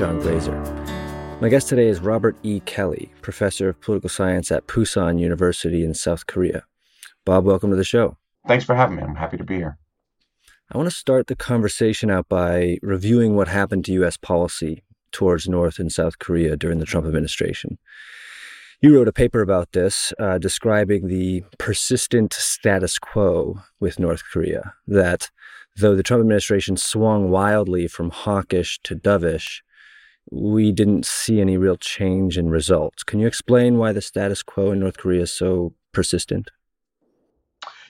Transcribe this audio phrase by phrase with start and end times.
[0.00, 0.58] John Glaser.
[1.42, 2.60] My guest today is Robert E.
[2.60, 6.64] Kelly, professor of political science at Pusan University in South Korea.
[7.26, 8.16] Bob, welcome to the show.
[8.48, 9.02] Thanks for having me.
[9.02, 9.76] I'm happy to be here.
[10.72, 14.16] I want to start the conversation out by reviewing what happened to U.S.
[14.16, 14.82] policy
[15.12, 17.76] towards North and South Korea during the Trump administration.
[18.80, 24.72] You wrote a paper about this, uh, describing the persistent status quo with North Korea,
[24.86, 25.30] that
[25.76, 29.60] though the Trump administration swung wildly from hawkish to dovish,
[30.30, 33.02] we didn't see any real change in results.
[33.02, 36.50] Can you explain why the status quo in North Korea is so persistent?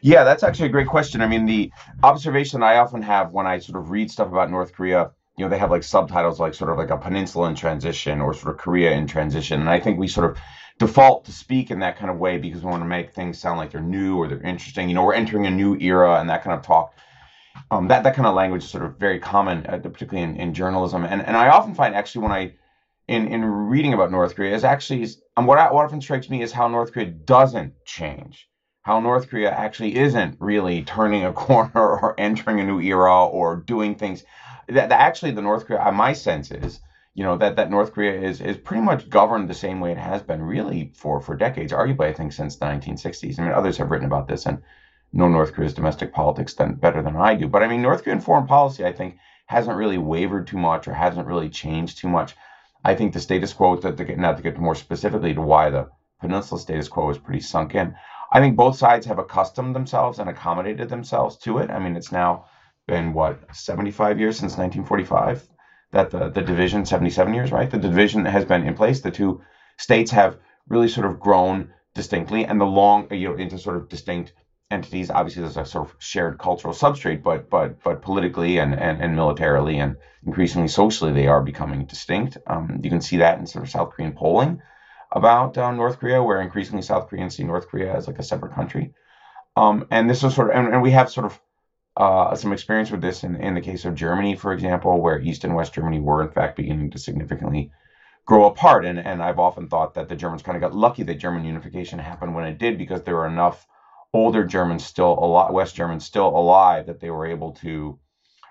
[0.02, 1.20] Yeah, that's actually a great question.
[1.20, 1.70] I mean, the
[2.02, 5.50] observation I often have when I sort of read stuff about North Korea, you know,
[5.50, 8.60] they have like subtitles like sort of like a peninsula in transition or sort of
[8.60, 9.60] Korea in transition.
[9.60, 10.38] And I think we sort of
[10.78, 13.58] default to speak in that kind of way because we want to make things sound
[13.58, 14.88] like they're new or they're interesting.
[14.88, 16.94] You know, we're entering a new era and that kind of talk.
[17.70, 20.54] Um, that that kind of language is sort of very common, uh, particularly in, in
[20.54, 21.04] journalism.
[21.04, 22.54] And and I often find actually when I
[23.06, 26.42] in in reading about North Korea is actually um, what, I, what often strikes me
[26.42, 28.48] is how North Korea doesn't change.
[28.82, 33.56] How North Korea actually isn't really turning a corner or entering a new era or
[33.56, 34.24] doing things.
[34.68, 36.80] That, that actually the North Korea, uh, my sense is,
[37.14, 39.98] you know, that that North Korea is is pretty much governed the same way it
[39.98, 43.38] has been really for for decades, arguably I think since the 1960s.
[43.38, 44.62] I mean, others have written about this and
[45.12, 47.48] know North Korea's domestic politics than better than I do.
[47.48, 49.16] But I mean, North Korean foreign policy, I think,
[49.46, 52.36] hasn't really wavered too much or hasn't really changed too much.
[52.84, 55.70] I think the status quo, to, to get, not to get more specifically to why
[55.70, 55.88] the
[56.20, 57.94] peninsula status quo is pretty sunk in.
[58.32, 61.70] I think both sides have accustomed themselves and accommodated themselves to it.
[61.70, 62.44] I mean, it's now
[62.86, 65.48] been what 75 years since 1945
[65.92, 67.70] that the the division 77 years, right?
[67.70, 69.00] The division has been in place.
[69.00, 69.42] The two
[69.76, 70.38] states have
[70.68, 74.32] really sort of grown distinctly and the long you know into sort of distinct
[74.70, 75.10] entities.
[75.10, 79.16] Obviously, there's a sort of shared cultural substrate, but but but politically and and, and
[79.16, 82.38] militarily and increasingly socially, they are becoming distinct.
[82.46, 84.62] Um, you can see that in sort of South Korean polling
[85.12, 88.54] about uh, North Korea, where increasingly South Koreans see North Korea as like a separate
[88.54, 88.94] country.
[89.56, 91.40] Um, and this is sort of, and, and we have sort of
[91.96, 95.44] uh, some experience with this in, in the case of Germany, for example, where East
[95.44, 97.72] and West Germany were in fact beginning to significantly
[98.24, 98.84] grow apart.
[98.84, 101.98] And, and I've often thought that the Germans kind of got lucky that German unification
[101.98, 103.66] happened when it did because there were enough
[104.12, 107.98] older Germans still a lot, West Germans still alive, that they were able to,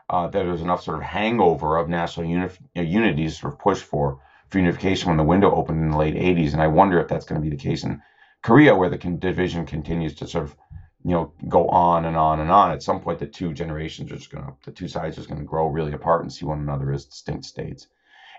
[0.10, 3.60] uh, that there was enough sort of hangover of national uni- unity to sort of
[3.60, 6.54] push for, for unification when the window opened in the late 80s.
[6.54, 8.02] And I wonder if that's going to be the case in
[8.42, 10.56] Korea, where the con- division continues to sort of,
[11.04, 12.72] you know, go on and on and on.
[12.72, 15.30] At some point, the two generations are just going to, the two sides are just
[15.30, 17.88] going to grow really apart and see one another as distinct states.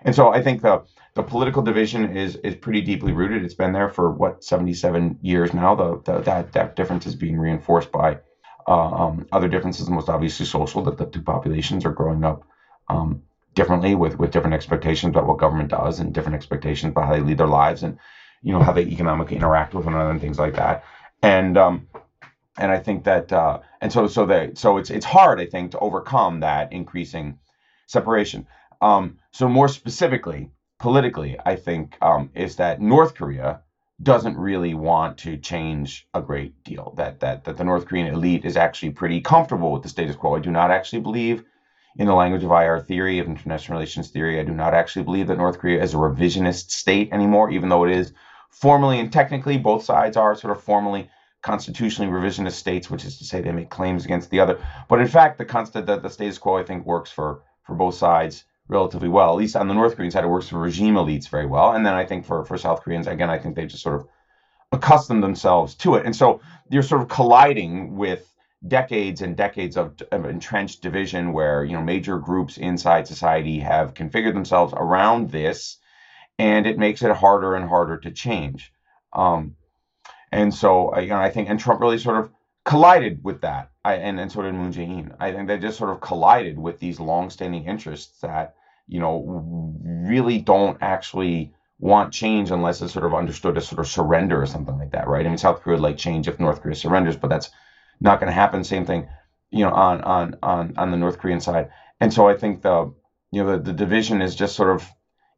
[0.03, 0.81] And so I think the
[1.15, 3.43] the political division is is pretty deeply rooted.
[3.43, 5.75] It's been there for what 77 years now.
[5.75, 8.19] The, the that that difference is being reinforced by
[8.67, 12.43] um, other differences, most obviously social, that the two populations are growing up
[12.89, 13.21] um,
[13.55, 17.21] differently with with different expectations about what government does and different expectations about how they
[17.21, 17.97] lead their lives and
[18.41, 20.83] you know how they economically interact with one another and things like that.
[21.21, 21.87] And um,
[22.57, 25.71] and I think that uh, and so so they so it's it's hard I think
[25.71, 27.37] to overcome that increasing
[27.87, 28.45] separation.
[28.81, 30.49] Um, so more specifically,
[30.79, 33.61] politically, I think um, is that North Korea
[34.01, 36.93] doesn't really want to change a great deal.
[36.97, 40.35] That that that the North Korean elite is actually pretty comfortable with the status quo.
[40.35, 41.43] I do not actually believe
[41.97, 44.39] in the language of IR theory, of international relations theory.
[44.39, 47.83] I do not actually believe that North Korea is a revisionist state anymore, even though
[47.83, 48.13] it is
[48.49, 51.09] formally and technically both sides are sort of formally
[51.43, 54.59] constitutionally revisionist states, which is to say they make claims against the other.
[54.87, 57.95] But in fact, the constant the, the status quo I think works for for both
[57.95, 59.29] sides relatively well.
[59.31, 61.73] At least on the North Korean side, it works for regime elites very well.
[61.73, 64.07] And then I think for, for South Koreans, again, I think they just sort of
[64.71, 66.05] accustomed themselves to it.
[66.05, 66.39] And so
[66.69, 68.27] you're sort of colliding with
[68.67, 73.95] decades and decades of, of, entrenched division where you know major groups inside society have
[73.95, 75.77] configured themselves around this
[76.37, 78.71] and it makes it harder and harder to change
[79.13, 79.55] um,
[80.31, 82.29] and so you know i think and trump really sort of
[82.63, 85.89] collided with that I, and, and so did moon jae-in i think they just sort
[85.89, 88.53] of collided with these long-standing interests that
[88.87, 89.23] you know,
[89.83, 94.45] really don't actually want change unless it's sort of understood as sort of surrender or
[94.45, 95.25] something like that, right?
[95.25, 97.49] I mean, South Korea would like change if North Korea surrenders, but that's
[97.99, 98.63] not going to happen.
[98.63, 99.07] Same thing,
[99.49, 101.69] you know, on on on on the North Korean side.
[101.99, 102.93] And so I think the
[103.31, 104.87] you know the, the division is just sort of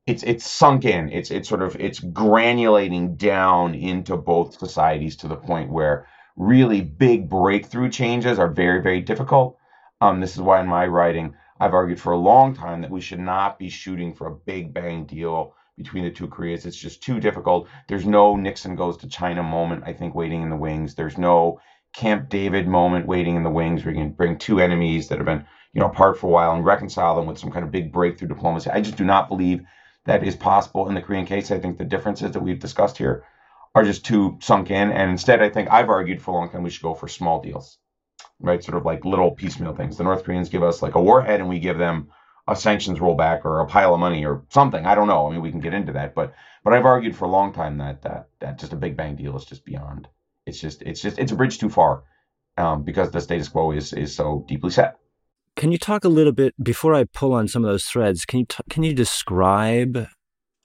[0.05, 1.09] it's it's sunk in.
[1.11, 6.81] It's it's sort of it's granulating down into both societies to the point where really
[6.81, 9.57] big breakthrough changes are very very difficult.
[10.01, 13.01] Um, this is why in my writing I've argued for a long time that we
[13.01, 16.65] should not be shooting for a big bang deal between the two Koreas.
[16.65, 17.67] It's just too difficult.
[17.87, 20.95] There's no Nixon goes to China moment, I think, waiting in the wings.
[20.95, 21.59] There's no
[21.93, 25.25] Camp David moment waiting in the wings where you can bring two enemies that have
[25.25, 27.91] been you know, apart for a while and reconcile them with some kind of big
[27.91, 28.69] breakthrough diplomacy.
[28.69, 29.63] I just do not believe
[30.05, 31.51] that is possible in the Korean case.
[31.51, 33.23] I think the differences that we've discussed here
[33.73, 34.91] are just too sunk in.
[34.91, 37.41] And instead, I think I've argued for a long time we should go for small
[37.41, 37.79] deals,
[38.39, 38.63] right?
[38.63, 39.97] Sort of like little piecemeal things.
[39.97, 42.09] The North Koreans give us like a warhead and we give them
[42.47, 44.85] a sanctions rollback or a pile of money or something.
[44.85, 45.27] I don't know.
[45.27, 46.33] I mean, we can get into that, but
[46.63, 49.35] but I've argued for a long time that that that just a big bang deal
[49.37, 50.07] is just beyond.
[50.45, 52.03] It's just it's just it's a bridge too far
[52.57, 54.97] um, because the status quo is is so deeply set.
[55.55, 58.25] Can you talk a little bit before I pull on some of those threads?
[58.25, 60.07] Can you t- can you describe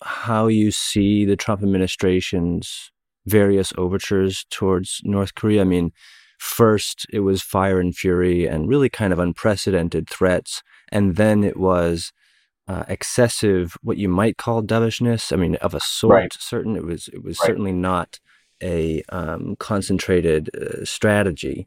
[0.02, 2.90] how you see the Trump administration's
[3.26, 5.60] various overtures towards North Korea?
[5.60, 5.92] I mean,
[6.38, 11.56] first it was fire and fury and really kind of unprecedented threats, and then it
[11.56, 12.12] was
[12.68, 15.32] uh, excessive, what you might call dovishness.
[15.32, 16.32] I mean, of a sort, right.
[16.38, 17.46] certain it was it was right.
[17.46, 18.20] certainly not
[18.62, 21.66] a um, concentrated uh, strategy.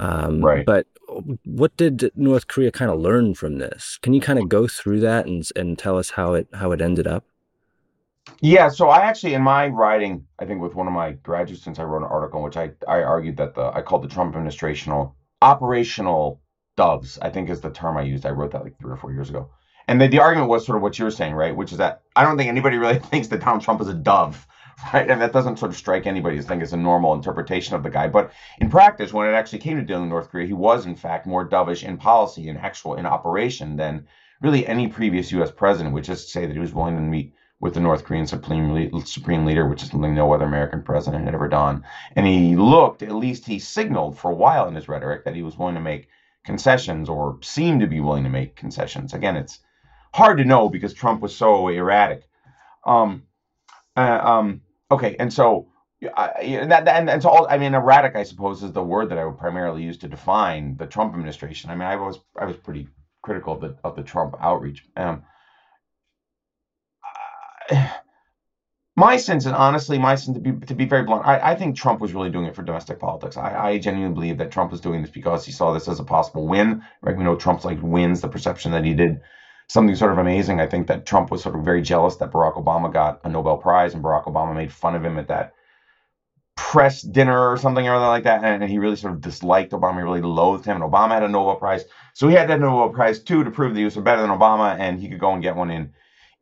[0.00, 0.66] Um, right.
[0.66, 0.86] But
[1.44, 3.98] what did North Korea kind of learn from this?
[4.02, 6.80] Can you kind of go through that and and tell us how it how it
[6.80, 7.24] ended up?
[8.40, 11.78] Yeah, so I actually in my writing, I think with one of my graduate students,
[11.78, 14.34] I wrote an article in which I I argued that the I called the Trump
[14.34, 16.40] administrational operational
[16.76, 17.18] doves.
[17.20, 18.26] I think is the term I used.
[18.26, 19.50] I wrote that like three or four years ago.
[19.86, 21.54] And the, the argument was sort of what you're saying, right?
[21.54, 24.46] Which is that I don't think anybody really thinks that Donald Trump is a dove
[24.92, 25.08] right?
[25.08, 27.90] And that doesn't sort of strike anybody as think it's a normal interpretation of the
[27.90, 28.08] guy.
[28.08, 30.96] But in practice, when it actually came to dealing with North Korea, he was in
[30.96, 34.06] fact more dovish in policy and actual in operation than
[34.40, 35.50] really any previous U.S.
[35.50, 38.26] president, which is to say that he was willing to meet with the North Korean
[38.26, 41.84] supreme supreme leader, which is something no other American president had ever done.
[42.16, 45.42] And he looked, at least he signaled for a while in his rhetoric that he
[45.42, 46.08] was willing to make
[46.44, 49.14] concessions or seemed to be willing to make concessions.
[49.14, 49.60] Again, it's
[50.12, 52.28] hard to know because Trump was so erratic.
[52.84, 53.24] Um,
[53.96, 54.60] uh, um,
[54.90, 55.68] okay, and so
[56.02, 59.18] and that and, and so all, I mean, erratic, I suppose, is the word that
[59.18, 61.70] I would primarily use to define the Trump administration.
[61.70, 62.88] I mean, I was I was pretty
[63.22, 64.84] critical of the of the Trump outreach.
[64.96, 65.22] Um,
[68.96, 71.76] my sense, and honestly, my sense to be to be very blunt, I, I think
[71.76, 73.36] Trump was really doing it for domestic politics.
[73.36, 76.04] I, I genuinely believe that Trump was doing this because he saw this as a
[76.04, 76.82] possible win.
[77.02, 77.16] Right?
[77.16, 79.20] We know Trump's like wins the perception that he did
[79.68, 80.60] something sort of amazing.
[80.60, 83.56] I think that Trump was sort of very jealous that Barack Obama got a Nobel
[83.56, 85.52] Prize, and Barack Obama made fun of him at that
[86.56, 89.72] press dinner or something or other like that, and, and he really sort of disliked
[89.72, 90.80] Obama, he really loathed him.
[90.80, 93.74] And Obama had a Nobel Prize, so he had that Nobel Prize too to prove
[93.74, 95.92] that he was better than Obama, and he could go and get one in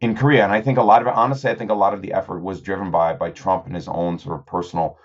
[0.02, 0.42] in Korea.
[0.42, 2.40] And I think a lot of it, honestly, I think a lot of the effort
[2.40, 4.98] was driven by by Trump and his own sort of personal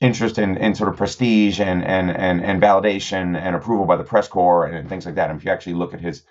[0.00, 4.04] interest in, in sort of prestige and and and and validation and approval by the
[4.04, 5.30] press corps and, things like that.
[5.30, 6.24] And if you actually look at his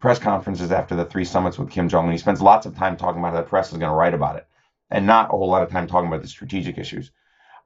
[0.00, 2.12] press conferences after the three summits with Kim Jong Un.
[2.12, 4.36] He spends lots of time talking about how the press is going to write about
[4.36, 4.46] it,
[4.90, 7.10] and not a whole lot of time talking about the strategic issues.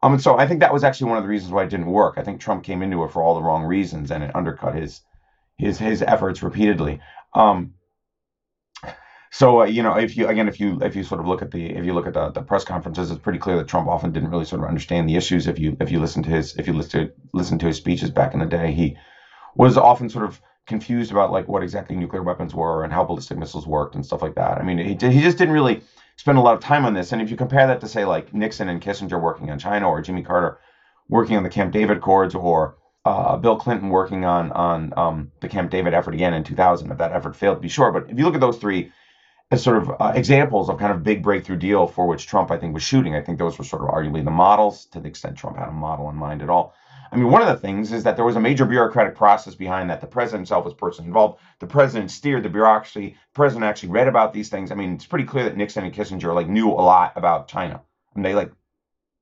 [0.03, 1.87] Um, and so I think that was actually one of the reasons why it didn't
[1.87, 2.15] work.
[2.17, 5.03] I think Trump came into it for all the wrong reasons, and it undercut his
[5.59, 7.01] his his efforts repeatedly.
[7.35, 7.75] Um,
[9.33, 11.51] so uh, you know, if you again, if you if you sort of look at
[11.51, 14.13] the if you look at the, the press conferences, it's pretty clear that Trump often
[14.13, 15.47] didn't really sort of understand the issues.
[15.47, 18.11] If you if you listen to his if you listen to listen to his speeches
[18.11, 18.95] back in the day, he
[19.55, 23.39] was often sort of confused about like what exactly nuclear weapons were and how ballistic
[23.39, 24.59] missiles worked and stuff like that.
[24.59, 25.81] I mean, he, he just didn't really
[26.17, 27.11] spend a lot of time on this.
[27.11, 30.03] And if you compare that to say like Nixon and Kissinger working on China or
[30.03, 30.59] Jimmy Carter
[31.09, 35.49] working on the Camp David Accords or uh, Bill Clinton working on on um, the
[35.49, 37.91] Camp David effort again in 2000, if that effort failed, to be sure.
[37.91, 38.93] But if you look at those three
[39.53, 42.57] as sort of uh, examples of kind of big breakthrough deal for which Trump, I
[42.57, 45.37] think, was shooting, I think those were sort of arguably the models to the extent
[45.37, 46.75] Trump had a model in mind at all.
[47.13, 49.91] I mean, one of the things is that there was a major bureaucratic process behind
[49.91, 50.01] that.
[50.01, 51.39] The president himself was personally involved.
[51.59, 53.11] The president steered the bureaucracy.
[53.11, 54.73] The president actually read about these things.
[54.73, 57.83] I mean, it's pretty clear that Nixon and Kissinger like knew a lot about China.
[58.15, 58.51] And they like,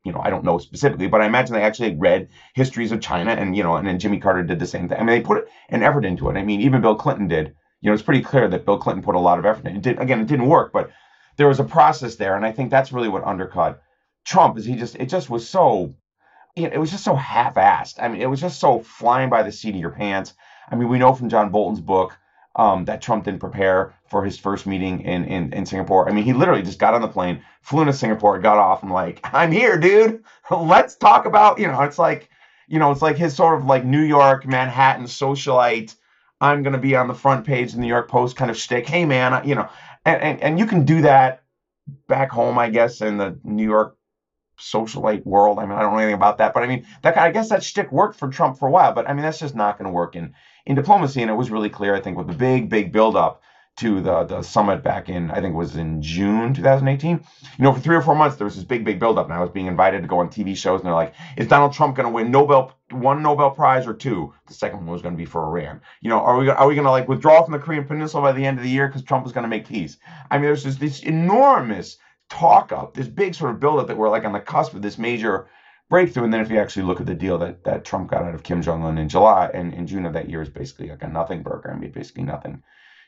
[0.04, 3.32] you know, I don't know specifically, but I imagine they actually read histories of China,
[3.32, 4.98] and you know, and then Jimmy Carter did the same thing.
[4.98, 6.36] I mean, they put an effort into it.
[6.36, 7.56] I mean, even Bill Clinton did.
[7.80, 9.76] You know, it's pretty clear that Bill Clinton put a lot of effort in.
[9.76, 10.90] It did again, it didn't work, but
[11.36, 13.82] there was a process there, and I think that's really what undercut
[14.24, 14.58] Trump.
[14.58, 15.94] Is he just it just was so
[16.56, 18.02] it was just so half-assed.
[18.02, 20.34] I mean, it was just so flying by the seat of your pants.
[20.68, 22.16] I mean, we know from John Bolton's book
[22.56, 26.08] um, that Trump didn't prepare for his first meeting in, in, in Singapore.
[26.08, 28.92] I mean, he literally just got on the plane, flew into Singapore, got off, and
[28.92, 30.24] like, I'm here, dude.
[30.50, 32.28] Let's talk about, you know, it's like,
[32.66, 35.94] you know, it's like his sort of like New York, Manhattan socialite.
[36.40, 38.88] I'm gonna be on the front page of the New York Post kind of shtick.
[38.88, 39.68] Hey, man, you know,
[40.04, 41.42] and, and and you can do that
[42.08, 43.96] back home, I guess, in the New York
[44.58, 45.58] socialite world.
[45.58, 47.62] I mean, I don't know anything about that, but I mean, that I guess that
[47.62, 49.92] shtick worked for Trump for a while, but I mean, that's just not going to
[49.92, 50.34] work in
[50.66, 51.22] in diplomacy.
[51.22, 53.42] And it was really clear, I think, with the big, big buildup
[53.78, 57.10] to the the summit back in, I think it was in June 2018.
[57.10, 59.40] You know, for three or four months there was this big, big buildup, and I
[59.40, 62.06] was being invited to go on TV shows, and they're like, "Is Donald Trump going
[62.06, 64.32] to win Nobel one Nobel Prize or two.
[64.46, 65.80] The second one was going to be for Iran.
[66.00, 68.32] You know, are we are we going to like withdraw from the Korean Peninsula by
[68.32, 69.98] the end of the year because Trump was going to make peace?
[70.30, 74.08] I mean, there's just this enormous talk up, this big sort of buildup that we're
[74.08, 75.48] like on the cusp of this major
[75.88, 76.24] breakthrough.
[76.24, 78.42] And then if you actually look at the deal that, that Trump got out of
[78.42, 81.08] Kim Jong Un in July and in June of that year is basically like a
[81.08, 81.72] nothing burger.
[81.72, 82.62] I mean, basically nothing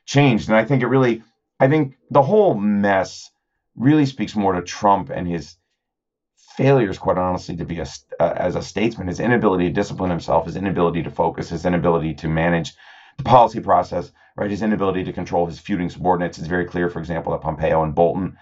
[0.05, 0.49] changed.
[0.49, 1.23] And I think it really,
[1.61, 3.31] I think the whole mess
[3.77, 5.57] really speaks more to Trump and his
[6.57, 7.87] failures, quite honestly, to be a,
[8.21, 12.15] uh, as a statesman, his inability to discipline himself, his inability to focus, his inability
[12.15, 12.75] to manage
[13.17, 14.51] the policy process, right?
[14.51, 16.39] His inability to control his feuding subordinates.
[16.39, 18.37] It's very clear, for example, that Pompeo and Bolton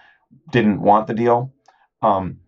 [0.51, 1.53] didn't want the deal.
[2.01, 2.39] Um,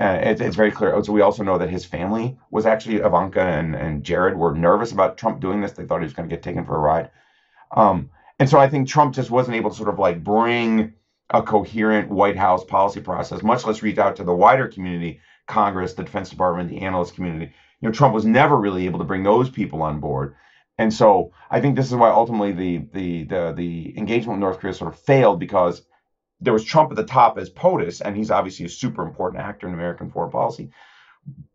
[0.00, 1.02] uh, it, it's very clear.
[1.04, 4.92] So we also know that his family was actually Ivanka and, and Jared were nervous
[4.92, 5.72] about Trump doing this.
[5.72, 7.10] They thought he was going to get taken for a ride.
[7.76, 10.94] Um, and so I think Trump just wasn't able to sort of like bring
[11.32, 15.94] a coherent White House policy process, much less reach out to the wider community, Congress,
[15.94, 17.52] the Defense Department, the analyst community.
[17.80, 20.36] You know, Trump was never really able to bring those people on board.
[20.78, 24.58] And so I think this is why ultimately the the the, the engagement with North
[24.58, 25.82] Korea sort of failed because
[26.40, 29.68] there was Trump at the top as POTUS, and he's obviously a super important actor
[29.68, 30.70] in American foreign policy.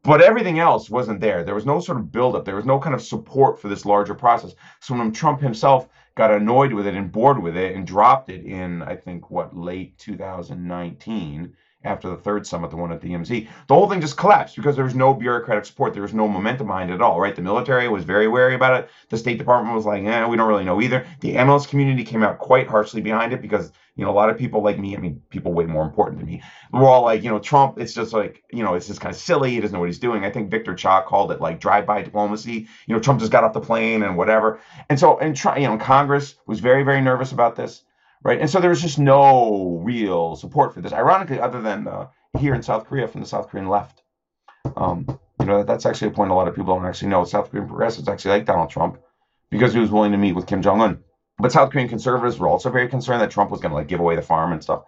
[0.03, 1.43] But everything else wasn't there.
[1.43, 2.45] There was no sort of buildup.
[2.45, 4.55] There was no kind of support for this larger process.
[4.79, 8.43] So when Trump himself got annoyed with it and bored with it and dropped it
[8.43, 13.47] in, I think, what, late 2019 after the third summit, the one at the DMZ,
[13.67, 15.93] the whole thing just collapsed because there was no bureaucratic support.
[15.93, 17.35] There was no momentum behind it at all, right?
[17.35, 18.89] The military was very wary about it.
[19.09, 21.05] The State Department was like, eh, we don't really know either.
[21.21, 24.37] The analyst community came out quite harshly behind it because, you know, a lot of
[24.37, 27.29] people like me, I mean, people way more important than me, we're all like, you
[27.29, 29.51] know, Trump, it's just like, you know, it's just kind of silly.
[29.51, 30.23] He doesn't know what he's doing.
[30.23, 32.67] I think Victor Cha called it like drive-by diplomacy.
[32.87, 34.59] You know, Trump just got off the plane and whatever.
[34.89, 37.83] And so, and, try, you know, Congress was very, very nervous about this
[38.23, 38.41] right?
[38.41, 40.91] And so there was just no real support for this.
[40.91, 44.03] Ironically, other than uh, here in South Korea from the South Korean left.
[44.75, 45.05] Um,
[45.39, 47.23] you know, that's actually a point a lot of people don't actually know.
[47.23, 48.99] South Korean progressives actually like Donald Trump
[49.49, 50.99] because he was willing to meet with Kim Jong Un.
[51.39, 53.99] But South Korean conservatives were also very concerned that Trump was going to like give
[53.99, 54.83] away the farm and stuff.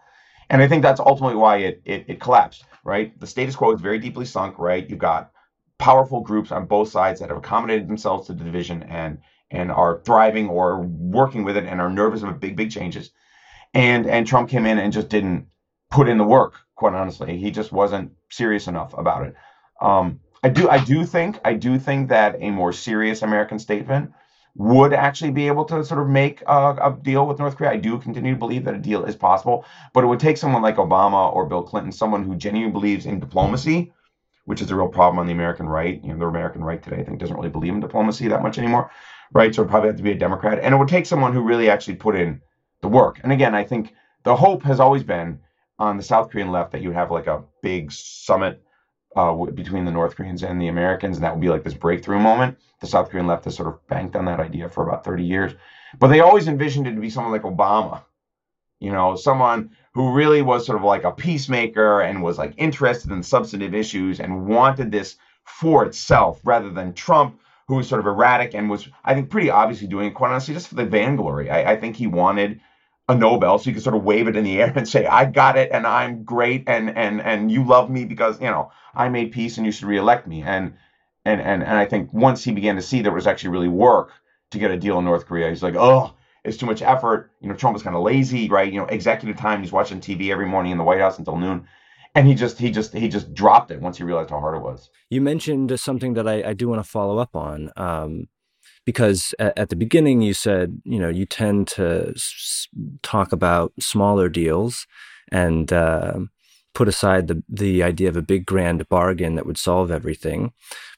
[0.50, 2.66] And I think that's ultimately why it, it it collapsed.
[2.84, 4.58] Right, the status quo is very deeply sunk.
[4.58, 5.32] Right, you've got
[5.78, 9.20] powerful groups on both sides that have accommodated themselves to the division and
[9.52, 13.12] and are thriving or working with it and are nervous about big big changes.
[13.74, 15.48] And and Trump came in and just didn't
[15.92, 17.38] put in the work quite honestly.
[17.38, 19.36] He just wasn't serious enough about it.
[19.82, 24.14] Um, I do, I do think, I do think that a more serious American statement
[24.56, 27.72] would actually be able to sort of make a, a, deal with North Korea.
[27.72, 30.62] I do continue to believe that a deal is possible, but it would take someone
[30.62, 33.94] like Obama or Bill Clinton, someone who genuinely believes in diplomacy,
[34.46, 36.04] which is a real problem on the American right.
[36.04, 38.58] You know, the American right today, I think, doesn't really believe in diplomacy that much
[38.58, 38.92] anymore,
[39.34, 39.54] right?
[39.54, 41.70] So it probably have to be a Democrat, and it would take someone who really
[41.70, 42.42] actually put in
[42.82, 43.20] the work.
[43.24, 45.40] And again, I think the hope has always been
[45.78, 48.62] on the South Korean left that you would have like a big summit
[49.16, 52.20] uh, between the North Koreans and the Americans, and that would be like this breakthrough
[52.20, 52.58] moment.
[52.82, 55.54] The South Korean left has sort of banked on that idea for about 30 years,
[55.98, 58.04] but they always envisioned it to be someone like Obama,
[58.80, 63.12] you know, someone who really was sort of like a peacemaker and was like interested
[63.12, 68.08] in substantive issues and wanted this for itself rather than Trump, who was sort of
[68.08, 71.50] erratic and was, I think, pretty obviously doing it quite honestly just for the vainglory.
[71.50, 72.62] I, I think he wanted
[73.10, 75.26] a Nobel, so you can sort of wave it in the air and say, "I
[75.26, 79.10] got it, and I'm great, and and and you love me because you know I
[79.10, 80.76] made peace, and you should reelect me." And
[81.26, 84.12] and and and I think once he began to see there was actually really work
[84.52, 86.14] to get a deal in North Korea, he's like, "Oh,
[86.44, 88.72] it's too much effort." You know, Trump was kind of lazy, right?
[88.72, 89.62] You know, executive time.
[89.62, 91.68] He's watching TV every morning in the White House until noon.
[92.16, 94.62] And he just he just he just dropped it once he realized how hard it
[94.62, 94.90] was.
[95.10, 97.72] You mentioned something that I, I do want to follow up on.
[97.76, 98.28] Um,
[98.86, 102.68] because at, at, the beginning you said you know you tend to s-
[103.04, 104.88] talk about smaller deals
[105.32, 106.20] and uh,
[106.74, 110.54] put aside the the idea of a big grand bargain that would solve everything.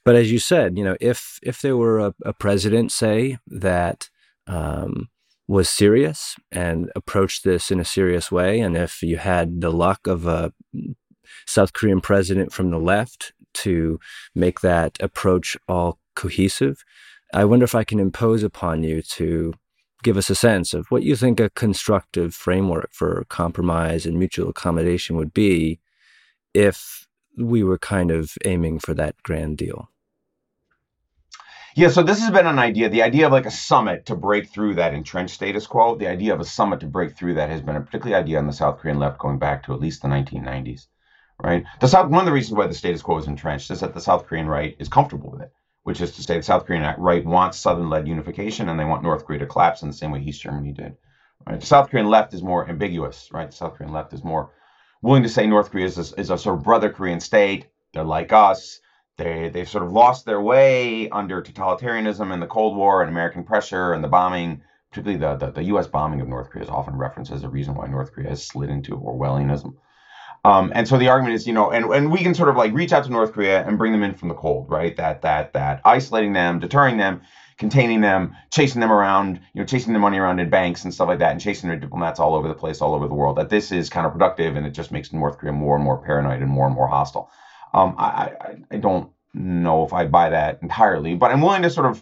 [0.06, 4.10] But as you said you know if if there were a, a president say that
[4.48, 5.10] um,
[5.48, 10.08] was serious and approached this in a serious way and if you had the luck
[10.08, 10.54] of a
[11.46, 14.00] South Korean president from the left to
[14.36, 16.84] make that approach all cohesive
[17.34, 19.54] I wonder if I can impose upon you to
[20.04, 24.50] give us a sense of what you think a constructive framework for compromise and mutual
[24.50, 25.80] accommodation would be
[26.54, 27.08] if
[27.38, 29.90] we were kind of aiming for that grand deal.
[31.74, 32.90] Yeah, so this has been an idea.
[32.90, 36.34] The idea of like a summit to break through that entrenched status quo, the idea
[36.34, 38.80] of a summit to break through that has been a particular idea on the South
[38.80, 40.88] Korean left going back to at least the 1990s,
[41.42, 41.64] right?
[41.80, 44.02] The South, one of the reasons why the status quo is entrenched is that the
[44.02, 47.26] South Korean right is comfortable with it which is to say the South Korean right
[47.26, 50.42] wants Southern-led unification and they want North Korea to collapse in the same way East
[50.42, 50.96] Germany did.
[51.48, 51.60] Right?
[51.60, 53.50] The South Korean left is more ambiguous, right?
[53.50, 54.52] The South Korean left is more
[55.02, 57.68] willing to say North Korea is a, is a sort of brother Korean state.
[57.94, 58.80] They're like us.
[59.18, 63.44] They they've sort of lost their way under totalitarianism and the Cold War and American
[63.44, 65.88] pressure and the bombing, particularly the, the, the U.S.
[65.88, 68.70] bombing of North Korea is often referenced as a reason why North Korea has slid
[68.70, 69.76] into Orwellianism.
[70.44, 72.74] Um, and so the argument is, you know, and, and we can sort of like
[72.74, 74.96] reach out to North Korea and bring them in from the cold, right?
[74.98, 77.22] That that that isolating them, deterring them,
[77.60, 81.10] containing them, chasing them around, you know, chasing their money around in banks and stuff
[81.10, 83.38] like that, and chasing their diplomats all over the place, all over the world.
[83.38, 86.50] That this is counterproductive, and it just makes North Korea more and more paranoid and
[86.50, 87.30] more and more hostile.
[87.74, 91.70] Um, I, I I don't know if I buy that entirely, but I'm willing to
[91.70, 92.02] sort of,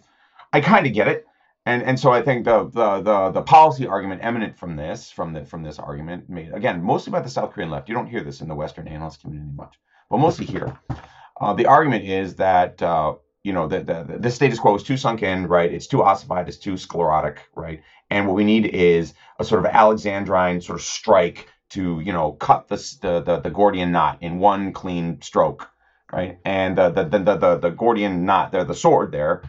[0.54, 1.26] I kind of get it
[1.66, 5.34] and and so I think the the the the policy argument eminent from this from
[5.34, 7.90] the from this argument made again mostly by the South Korean left.
[7.90, 9.76] You don't hear this in the Western analyst community much,
[10.10, 10.78] but mostly here.
[11.40, 13.14] Uh, the argument is that uh,
[13.44, 15.72] you know the, the the status quo is too sunk in, right?
[15.72, 17.82] It's too ossified, it's too sclerotic, right?
[18.10, 22.32] And what we need is a sort of Alexandrine sort of strike to you know
[22.32, 25.70] cut the the the, the Gordian knot in one clean stroke,
[26.12, 26.40] right?
[26.46, 29.44] And the the the the, the Gordian knot, there, the sword there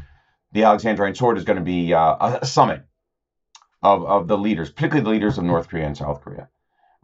[0.53, 2.83] the Alexandrine sword is going to be uh, a summit
[3.83, 6.49] of, of the leaders, particularly the leaders of North Korea and South Korea,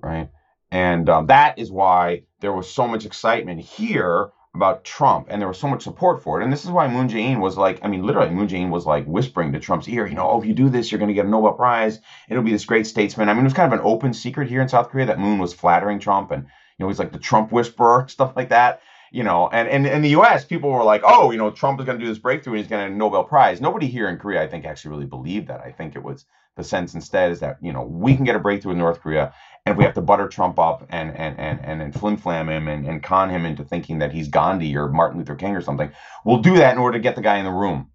[0.00, 0.30] right?
[0.70, 5.48] And um, that is why there was so much excitement here about Trump, and there
[5.48, 6.44] was so much support for it.
[6.44, 9.04] And this is why Moon Jae-in was like, I mean, literally, Moon Jae-in was like
[9.04, 11.26] whispering to Trump's ear, you know, oh, if you do this, you're going to get
[11.26, 12.00] a Nobel Prize.
[12.28, 13.28] It'll be this great statesman.
[13.28, 15.38] I mean, it was kind of an open secret here in South Korea that Moon
[15.38, 18.80] was flattering Trump, and you know, he's like the Trump whisperer, stuff like that
[19.12, 21.86] you know, and, and in the US, people were like, oh, you know, Trump is
[21.86, 23.60] going to do this breakthrough and he's going to Nobel Prize.
[23.60, 25.60] Nobody here in Korea, I think, actually really believed that.
[25.60, 26.24] I think it was
[26.56, 29.34] the sense instead is that, you know, we can get a breakthrough in North Korea
[29.66, 32.68] and we have to butter Trump up and and and and, and flim flam him
[32.68, 35.90] and, and con him into thinking that he's Gandhi or Martin Luther King or something,
[36.24, 37.90] we'll do that in order to get the guy in the room.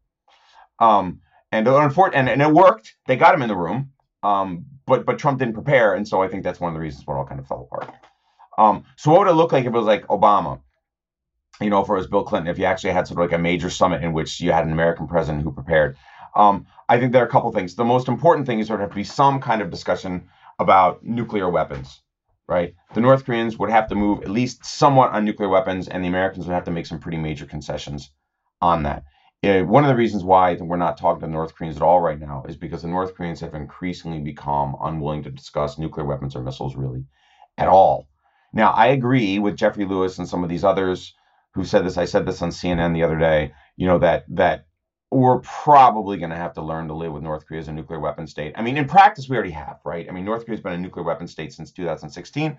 [0.80, 2.96] Um, and, and, and it worked.
[3.08, 3.92] They got him in the room.
[4.24, 7.06] Um, but but Trump didn't prepare, and so I think that's one of the reasons
[7.08, 7.94] why it all kind of fell apart.
[8.58, 10.60] Um, so what would it look like if it was like Obama?
[11.62, 13.42] You know, if it was Bill Clinton, if you actually had sort of like a
[13.42, 15.98] major summit in which you had an American president who prepared.
[16.36, 17.76] Um, I think there are a couple things.
[17.76, 21.04] The most important thing is there would have to be some kind of discussion about
[21.04, 22.02] nuclear weapons,
[22.48, 22.74] right?
[22.94, 26.08] The North Koreans would have to move at least somewhat on nuclear weapons, and the
[26.08, 28.12] Americans would have to make some pretty major concessions
[28.62, 29.04] on that.
[29.44, 32.20] Uh, one of the reasons why we're not talking to North Koreans at all right
[32.20, 36.44] now is because the North Koreans have increasingly become unwilling to discuss nuclear weapons or
[36.44, 37.06] missiles really
[37.58, 38.08] at all.
[38.54, 41.16] Now, I agree with Jeffrey Lewis and some of these others
[41.54, 41.98] who said this.
[41.98, 43.54] I said this on CNN the other day.
[43.76, 44.66] You know that that
[45.12, 48.00] we're probably going to have to learn to live with North Korea as a nuclear
[48.00, 48.54] weapon state.
[48.56, 50.08] I mean, in practice, we already have, right?
[50.08, 52.58] I mean, North Korea's been a nuclear weapon state since 2016,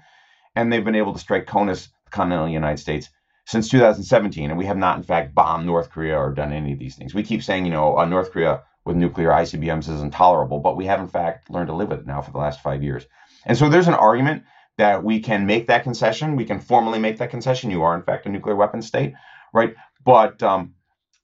[0.54, 3.08] and they've been able to strike CONUS, the continental United States,
[3.46, 6.78] since 2017, and we have not, in fact, bombed North Korea or done any of
[6.78, 7.14] these things.
[7.14, 10.86] We keep saying, you know, uh, North Korea with nuclear ICBMs is intolerable, but we
[10.86, 13.06] have, in fact, learned to live with it now for the last five years.
[13.46, 14.44] And so there's an argument
[14.78, 16.36] that we can make that concession.
[16.36, 17.70] We can formally make that concession.
[17.70, 19.10] You are, in fact, a nuclear weapon state
[19.54, 19.74] right?
[20.04, 20.74] But um,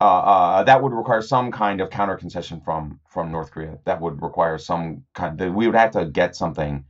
[0.00, 3.78] uh, uh, that would require some kind of counter concession from from North Korea.
[3.86, 5.40] That would require some kind.
[5.40, 6.84] Of, we would have to get something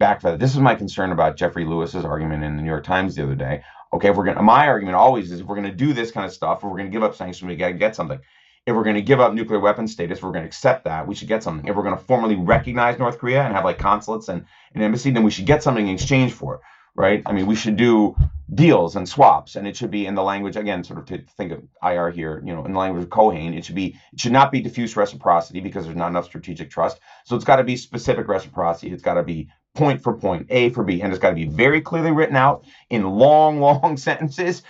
[0.00, 0.40] back for that.
[0.40, 3.36] This is my concern about Jeffrey Lewis's argument in the New York Times the other
[3.36, 3.62] day.
[3.94, 6.32] Okay, if we're gonna, my argument always is if we're gonna do this kind of
[6.32, 8.20] stuff, if we're gonna give up sanctions, we gotta get something.
[8.66, 11.42] If we're gonna give up nuclear weapon status, we're gonna accept that, we should get
[11.42, 11.66] something.
[11.68, 15.24] If we're gonna formally recognize North Korea and have like consulates and an embassy, then
[15.24, 16.60] we should get something in exchange for it
[16.94, 17.22] right?
[17.26, 18.16] I mean, we should do
[18.52, 21.52] deals and swaps, and it should be in the language again, sort of to think
[21.52, 24.32] of IR here, you know, in the language of Keohane, it should be it should
[24.32, 27.00] not be diffuse reciprocity because there's not enough strategic trust.
[27.24, 28.92] So it's got to be specific reciprocity.
[28.92, 31.46] It's got to be point for point, A for B, and it's got to be
[31.46, 34.62] very clearly written out in long, long sentences,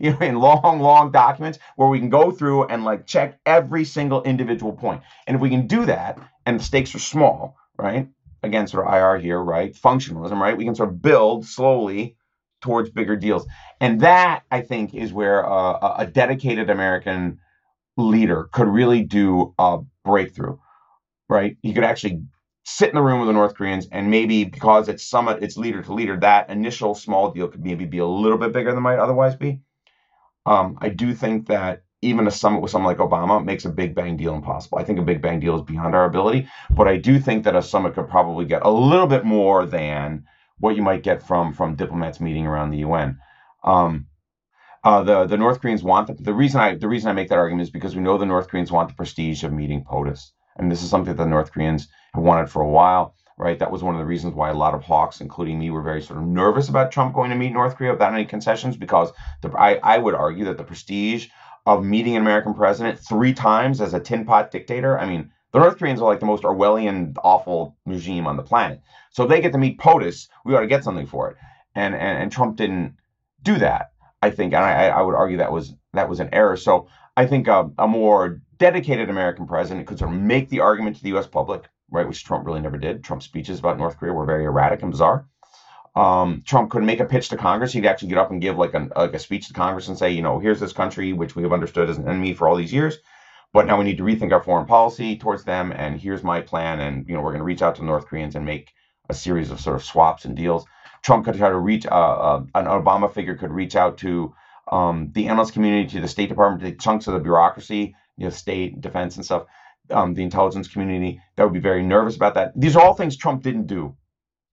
[0.00, 3.84] you know, in long, long documents where we can go through and like check every
[3.84, 5.02] single individual point.
[5.26, 8.08] And if we can do that, and the stakes are small, right?
[8.42, 9.74] again, sort of IR here, right?
[9.74, 10.56] Functionalism, right?
[10.56, 12.16] We can sort of build slowly
[12.60, 13.46] towards bigger deals.
[13.80, 17.40] And that, I think, is where uh, a dedicated American
[17.96, 20.58] leader could really do a breakthrough,
[21.28, 21.56] right?
[21.62, 22.22] He could actually
[22.64, 25.82] sit in the room with the North Koreans and maybe because it's summit, it's leader
[25.82, 28.98] to leader, that initial small deal could maybe be a little bit bigger than might
[28.98, 29.60] otherwise be.
[30.46, 33.94] Um, I do think that even a summit with someone like Obama makes a big
[33.94, 34.78] bang deal impossible.
[34.78, 37.56] I think a big bang deal is beyond our ability, but I do think that
[37.56, 40.24] a summit could probably get a little bit more than
[40.58, 43.18] what you might get from from diplomats meeting around the UN.
[43.64, 44.06] Um,
[44.84, 47.38] uh, the the North Koreans want the, the reason I the reason I make that
[47.38, 50.70] argument is because we know the North Koreans want the prestige of meeting POTUS, and
[50.70, 53.14] this is something that the North Koreans have wanted for a while.
[53.38, 55.82] Right, that was one of the reasons why a lot of hawks, including me, were
[55.82, 59.10] very sort of nervous about Trump going to meet North Korea without any concessions, because
[59.40, 61.28] the, I, I would argue that the prestige
[61.64, 64.98] of meeting an American president three times as a tin pot dictator.
[64.98, 68.82] I mean, the North Koreans are like the most Orwellian, awful regime on the planet.
[69.10, 71.36] So if they get to meet POTUS, we ought to get something for it.
[71.74, 72.96] And and, and Trump didn't
[73.42, 73.92] do that.
[74.20, 76.56] I think, and I, I would argue that was that was an error.
[76.56, 80.96] So I think a, a more dedicated American president could sort of make the argument
[80.96, 81.26] to the U.S.
[81.26, 83.04] public, right, which Trump really never did.
[83.04, 85.26] Trump's speeches about North Korea were very erratic and bizarre.
[85.94, 87.72] Um, Trump could make a pitch to Congress.
[87.72, 90.10] He'd actually get up and give like, an, like a speech to Congress and say,
[90.10, 92.72] you know, here's this country which we have understood as an enemy for all these
[92.72, 92.96] years,
[93.52, 95.70] but now we need to rethink our foreign policy towards them.
[95.70, 96.80] And here's my plan.
[96.80, 98.72] And you know, we're going to reach out to North Koreans and make
[99.10, 100.64] a series of sort of swaps and deals.
[101.02, 104.34] Trump could try to reach uh, uh, an Obama figure could reach out to
[104.72, 108.30] um, the analyst community, to the State Department, to chunks of the bureaucracy, you know,
[108.30, 109.46] state defense and stuff,
[109.90, 112.52] um, the intelligence community that would be very nervous about that.
[112.56, 113.96] These are all things Trump didn't do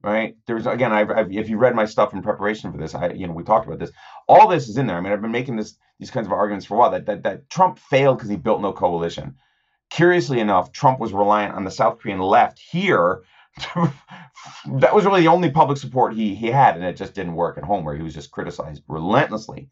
[0.01, 0.36] right?
[0.45, 3.27] There's again, I've, I've, if you read my stuff in preparation for this, I you
[3.27, 3.91] know we talked about this.
[4.27, 4.97] All this is in there.
[4.97, 7.23] I mean, I've been making this these kinds of arguments for a while that that,
[7.23, 9.36] that Trump failed because he built no coalition.
[9.89, 13.23] Curiously enough, Trump was reliant on the South Korean left here.
[13.73, 17.58] that was really the only public support he he had, and it just didn't work
[17.58, 19.69] at home, where he was just criticized relentlessly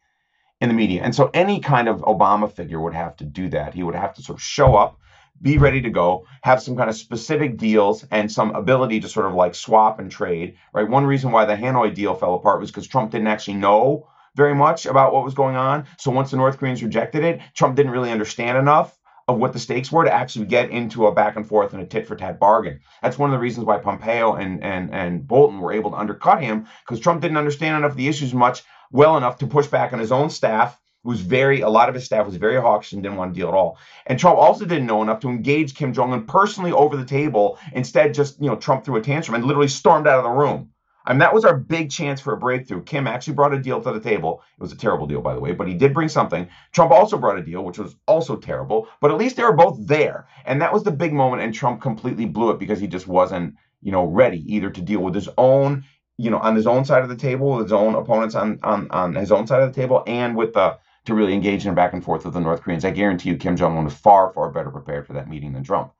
[0.59, 1.03] in the media.
[1.03, 3.73] And so, any kind of Obama figure would have to do that.
[3.73, 4.99] He would have to sort of show up
[5.41, 9.27] be ready to go, have some kind of specific deals and some ability to sort
[9.27, 10.89] of like swap and trade, right?
[10.89, 14.55] One reason why the Hanoi deal fell apart was because Trump didn't actually know very
[14.55, 15.85] much about what was going on.
[15.97, 19.59] So once the North Koreans rejected it, Trump didn't really understand enough of what the
[19.59, 22.39] stakes were to actually get into a back and forth and a tit for tat
[22.39, 22.79] bargain.
[23.01, 26.41] That's one of the reasons why Pompeo and and and Bolton were able to undercut
[26.41, 29.93] him because Trump didn't understand enough of the issues much well enough to push back
[29.93, 33.01] on his own staff was very, a lot of his staff was very hawkish and
[33.01, 33.77] didn't want to deal at all.
[34.07, 37.57] And Trump also didn't know enough to engage Kim Jong un personally over the table.
[37.73, 40.71] Instead, just, you know, Trump threw a tantrum and literally stormed out of the room.
[41.05, 42.83] I mean, that was our big chance for a breakthrough.
[42.83, 44.43] Kim actually brought a deal to the table.
[44.57, 46.49] It was a terrible deal, by the way, but he did bring something.
[46.73, 49.87] Trump also brought a deal, which was also terrible, but at least they were both
[49.87, 50.27] there.
[50.45, 53.55] And that was the big moment, and Trump completely blew it because he just wasn't,
[53.81, 55.85] you know, ready either to deal with his own,
[56.17, 58.89] you know, on his own side of the table, with his own opponents on on
[58.91, 61.93] on his own side of the table, and with the to really engage in back
[61.93, 62.83] and forth with the North Koreans.
[62.83, 65.63] I guarantee you, Kim Jong Un was far, far better prepared for that meeting than
[65.63, 65.93] Trump.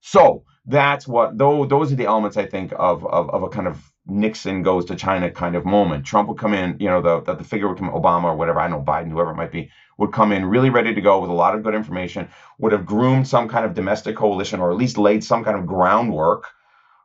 [0.00, 3.66] So that's what though those are the elements I think of of, of a kind
[3.66, 6.06] of Nixon goes to China kind of moment.
[6.06, 8.60] Trump would come in, you know, the, the, the figure would come, Obama or whatever,
[8.60, 11.30] I know Biden, whoever it might be, would come in really ready to go with
[11.30, 14.78] a lot of good information, would have groomed some kind of domestic coalition or at
[14.78, 16.44] least laid some kind of groundwork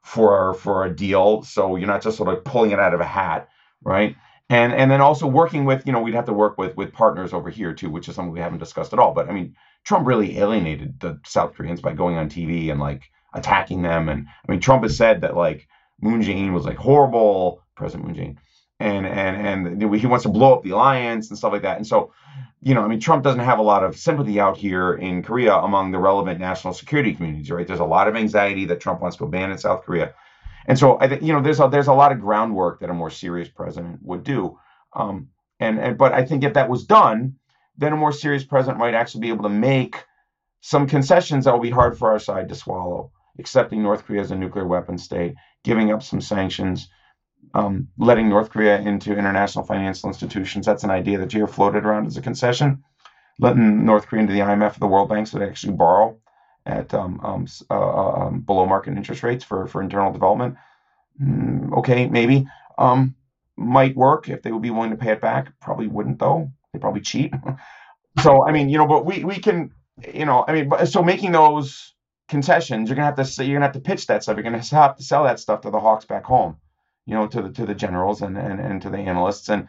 [0.06, 1.44] for for a deal.
[1.44, 3.50] So you're not just sort of pulling it out of a hat,
[3.84, 4.15] right?
[4.50, 7.34] and and then also working with you know we'd have to work with with partners
[7.34, 10.06] over here too which is something we haven't discussed at all but i mean trump
[10.06, 14.52] really alienated the south koreans by going on tv and like attacking them and i
[14.52, 15.68] mean trump has said that like
[16.02, 18.39] moon jae-in was like horrible president moon jae-in
[18.80, 21.78] and and and he wants to blow up the alliance and stuff like that.
[21.78, 22.14] And so
[22.62, 25.54] you know i mean trump doesn't have a lot of sympathy out here in korea
[25.56, 27.68] among the relevant national security communities right?
[27.68, 30.14] There's a lot of anxiety that trump wants to abandon south korea.
[30.68, 32.94] And so I think you know there's a, there's a lot of groundwork that a
[32.94, 34.58] more serious president would do.
[34.94, 37.36] Um, and, and but I think if that was done,
[37.78, 40.04] then a more serious president might actually be able to make
[40.62, 44.32] some concessions that will be hard for our side to swallow, accepting North Korea as
[44.32, 46.90] a nuclear weapon state, giving up some sanctions,
[47.54, 50.66] um, letting North Korea into international financial institutions.
[50.66, 52.84] That's an idea that have floated around as a concession.
[53.40, 56.18] Letting North Korea into the IMF or the World Bank so they actually borrow
[56.66, 60.56] at um, um, uh, uh, um, below market interest rates for, for internal development.
[61.22, 62.48] Mm, okay, maybe.
[62.78, 63.16] Um,
[63.58, 65.52] might work if they would be willing to pay it back.
[65.62, 66.52] Probably wouldn't though.
[66.74, 67.34] They probably cheat.
[68.22, 69.72] so I mean, you know, but we we can,
[70.14, 71.94] you know, I mean, but, so making those
[72.28, 74.36] concessions, you're gonna have to you're gonna have to pitch that stuff.
[74.36, 76.58] You're gonna have to sell that stuff to the hawks back home,
[77.06, 79.68] you know, to the to the generals and and, and to the analysts and.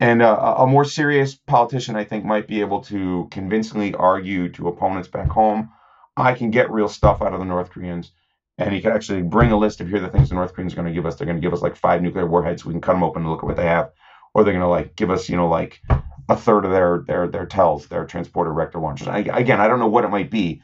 [0.00, 4.68] And uh, a more serious politician, I think, might be able to convincingly argue to
[4.68, 5.70] opponents back home
[6.16, 8.12] I can get real stuff out of the North Koreans.
[8.58, 10.74] And he could actually bring a list of here are the things the North Koreans
[10.74, 11.16] are going to give us.
[11.16, 12.64] They're going to give us like five nuclear warheads.
[12.64, 13.92] We can cut them open and look at what they have.
[14.34, 15.80] Or they're going to like give us, you know, like
[16.28, 19.08] a third of their their their TELs, their transporter erector launchers.
[19.08, 20.62] I, again, I don't know what it might be,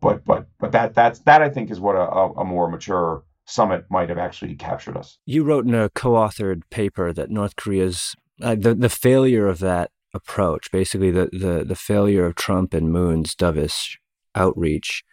[0.00, 3.84] but but but that that's that I think is what a, a more mature summit
[3.90, 5.18] might have actually captured us.
[5.26, 9.90] You wrote in a co-authored paper that North Korea's uh, the the failure of that
[10.14, 13.96] approach, basically the the the failure of Trump and Moon's dovish
[14.34, 15.04] outreach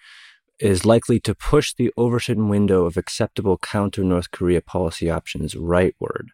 [0.60, 6.28] is likely to push the Overton window of acceptable counter North Korea policy options rightward.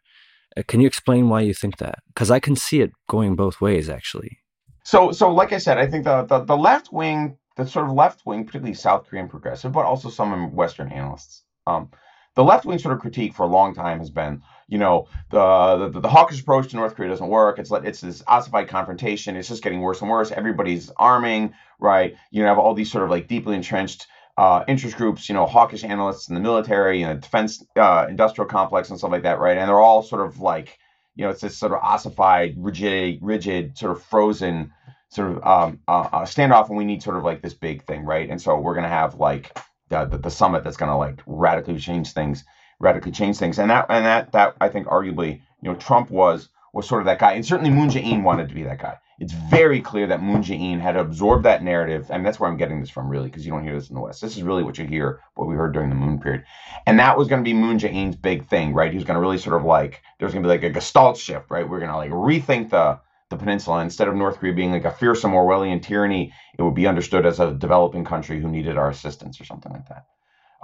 [0.56, 2.00] Uh, can you explain why you think that?
[2.08, 4.40] Because I can see it going both ways, actually.
[4.84, 7.94] So, so like I said, I think the, the, the left wing, the sort of
[7.94, 11.90] left wing, particularly South Korean progressive, but also some Western analysts, um,
[12.36, 15.90] the left wing sort of critique for a long time has been, you know, the,
[15.92, 17.60] the the hawkish approach to North Korea doesn't work.
[17.60, 19.36] It's it's this ossified confrontation.
[19.36, 20.32] It's just getting worse and worse.
[20.32, 22.16] Everybody's arming, right?
[22.32, 25.84] You have all these sort of like deeply entrenched uh, interest groups, you know, hawkish
[25.84, 29.58] analysts in the military and the defense uh, industrial complex and stuff like that, right?
[29.58, 30.80] And they're all sort of like,
[31.16, 34.72] you know, it's this sort of ossified, rigid, rigid, sort of frozen
[35.10, 38.06] sort of um, uh, uh, standoff, and we need sort of like this big thing,
[38.06, 38.30] right?
[38.30, 39.58] And so we're gonna have like
[39.92, 42.44] the, the, the summit that's gonna like radically change things,
[42.80, 46.50] radically change things, and that and that that I think arguably, you know, Trump was
[46.74, 48.98] was sort of that guy, and certainly Moon Jae-in wanted to be that guy.
[49.20, 52.80] It's very clear that Moon Jae-in had absorbed that narrative, and that's where I'm getting
[52.80, 54.22] this from, really, because you don't hear this in the West.
[54.22, 56.46] This is really what you hear, what we heard during the Moon period,
[56.88, 58.92] and that was going to be Moon Jae-in's big thing, right?
[58.92, 61.18] He was going to really sort of like there's going to be like a Gestalt
[61.18, 61.70] shift, right?
[61.70, 63.00] We're going to like rethink the
[63.32, 66.86] the peninsula instead of North Korea being like a fearsome Orwellian tyranny, it would be
[66.86, 70.06] understood as a developing country who needed our assistance or something like that.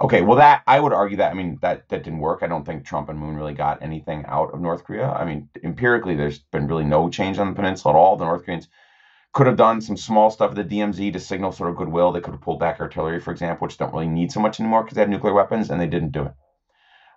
[0.00, 2.44] Okay, well, that I would argue that I mean that that didn't work.
[2.44, 5.10] I don't think Trump and Moon really got anything out of North Korea.
[5.10, 8.16] I mean, empirically, there's been really no change on the peninsula at all.
[8.16, 8.68] The North Koreans
[9.32, 12.12] could have done some small stuff at the DMZ to signal sort of goodwill.
[12.12, 14.84] They could have pulled back artillery, for example, which don't really need so much anymore
[14.84, 16.32] because they have nuclear weapons, and they didn't do it.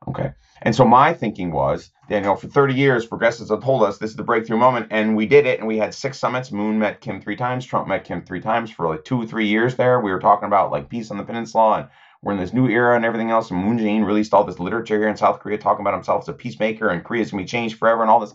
[0.07, 0.31] Okay,
[0.63, 4.15] and so my thinking was, know, for 30 years, progressives have told us this is
[4.15, 6.51] the breakthrough moment, and we did it, and we had six summits.
[6.51, 9.75] Moon met Kim three times, Trump met Kim three times for like two three years
[9.75, 9.99] there.
[9.99, 11.87] We were talking about like peace on the peninsula and
[12.21, 13.49] we're in this new era and everything else.
[13.49, 16.29] And Moon Jae-in released all this literature here in South Korea talking about himself as
[16.29, 18.33] a peacemaker and Korea's gonna be changed forever and all this.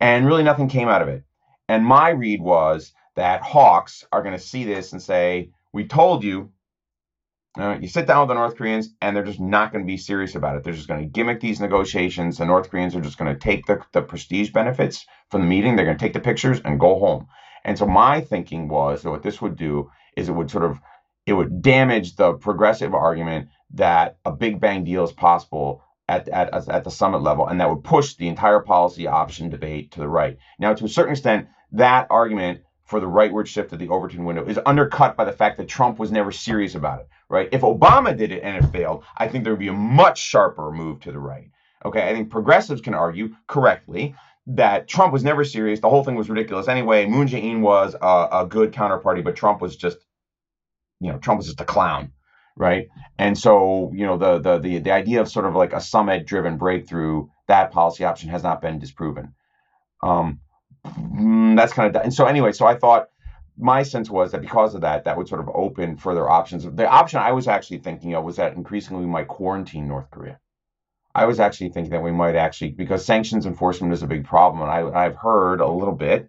[0.00, 1.24] And really nothing came out of it.
[1.68, 6.50] And my read was that hawks are gonna see this and say, "We told you."
[7.56, 10.34] You sit down with the North Koreans, and they're just not going to be serious
[10.34, 10.64] about it.
[10.64, 12.38] They're just going to gimmick these negotiations.
[12.38, 15.76] The North Koreans are just going to take the, the prestige benefits from the meeting.
[15.76, 17.28] They're going to take the pictures and go home.
[17.64, 20.80] And so my thinking was that what this would do is it would sort of
[21.26, 26.68] it would damage the progressive argument that a big bang deal is possible at, at,
[26.68, 30.08] at the summit level, and that would push the entire policy option debate to the
[30.08, 30.36] right.
[30.58, 34.44] Now, to a certain extent, that argument for the rightward shift of the Overton window
[34.44, 37.48] is undercut by the fact that Trump was never serious about it, right?
[37.52, 40.70] If Obama did it and it failed, I think there would be a much sharper
[40.70, 41.50] move to the right.
[41.84, 44.14] Okay, I think progressives can argue correctly
[44.46, 45.80] that Trump was never serious.
[45.80, 47.06] The whole thing was ridiculous anyway.
[47.06, 49.98] Moon Jae-in was a, a good counterparty, but Trump was just
[51.00, 52.12] you know Trump was just a clown,
[52.56, 52.88] right?
[53.18, 56.26] And so you know the the the the idea of sort of like a summit
[56.26, 59.34] driven breakthrough that policy option has not been disproven.
[60.02, 60.40] Um,
[60.86, 62.52] mm, that's kind of and so anyway.
[62.52, 63.08] So I thought
[63.56, 66.64] my sense was that because of that, that would sort of open further options.
[66.64, 70.38] The option I was actually thinking of was that increasingly we might quarantine North Korea.
[71.14, 74.62] I was actually thinking that we might actually, because sanctions enforcement is a big problem,
[74.62, 76.28] and I, I've heard a little bit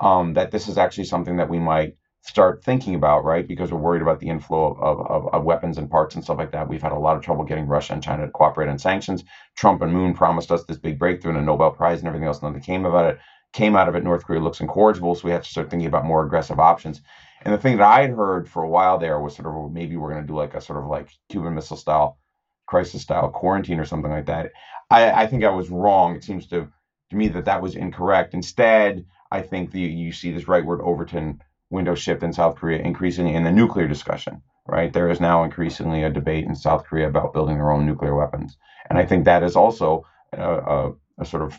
[0.00, 3.46] um, that this is actually something that we might start thinking about, right?
[3.46, 6.52] Because we're worried about the inflow of, of, of, weapons and parts and stuff like
[6.52, 6.68] that.
[6.68, 9.24] We've had a lot of trouble getting Russia and China to cooperate on sanctions.
[9.56, 12.42] Trump and Moon promised us this big breakthrough and a Nobel Prize and everything else.
[12.42, 13.18] Nothing came about it.
[13.52, 14.04] Came out of it.
[14.04, 17.02] North Korea looks incorrigible, so we have to start thinking about more aggressive options.
[17.42, 19.96] And the thing that I had heard for a while there was sort of maybe
[19.96, 22.18] we're going to do like a sort of like Cuban Missile style
[22.66, 24.52] crisis style quarantine or something like that.
[24.90, 26.14] I, I think I was wrong.
[26.14, 26.68] It seems to
[27.10, 28.34] to me that that was incorrect.
[28.34, 33.34] Instead, I think the you see this rightward Overton window shift in South Korea increasingly
[33.34, 34.92] in the nuclear discussion, right?
[34.92, 38.56] There is now increasingly a debate in South Korea about building their own nuclear weapons.
[38.88, 41.58] And I think that is also a, a, a sort of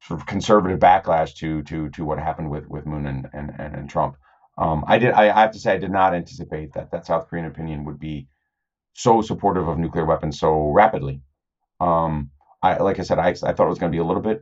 [0.00, 3.90] sort of conservative backlash to to to what happened with with Moon and and, and
[3.90, 4.16] Trump.
[4.56, 7.46] Um, I did I have to say I did not anticipate that that South Korean
[7.46, 8.28] opinion would be
[8.94, 11.20] so supportive of nuclear weapons so rapidly.
[11.80, 12.30] Um,
[12.62, 14.40] I like I said I, I thought it was going to be a little bit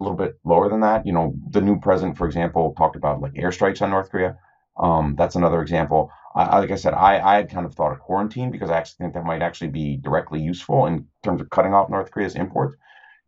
[0.00, 1.06] a little bit lower than that.
[1.06, 4.36] You know, the new president, for example, talked about like airstrikes on North Korea.
[4.76, 6.10] Um, that's another example.
[6.34, 9.04] I, like I said, I, I had kind of thought of quarantine because I actually
[9.04, 12.76] think that might actually be directly useful in terms of cutting off North Korea's imports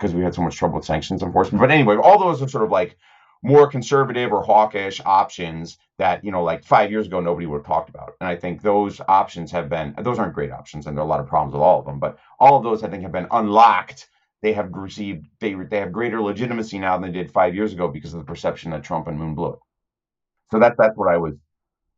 [0.04, 1.60] because we had so much trouble with sanctions enforcement.
[1.60, 2.98] But anyway, all those are sort of like
[3.42, 7.66] more conservative or hawkish options that you know like five years ago nobody would have
[7.66, 11.02] talked about and i think those options have been those aren't great options and there
[11.02, 13.02] are a lot of problems with all of them but all of those i think
[13.02, 14.08] have been unlocked
[14.44, 17.88] they have received they they have greater legitimacy now than they did five years ago
[17.88, 19.58] because of the perception that Trump and Moon blew it.
[20.50, 21.32] So that's that's what I was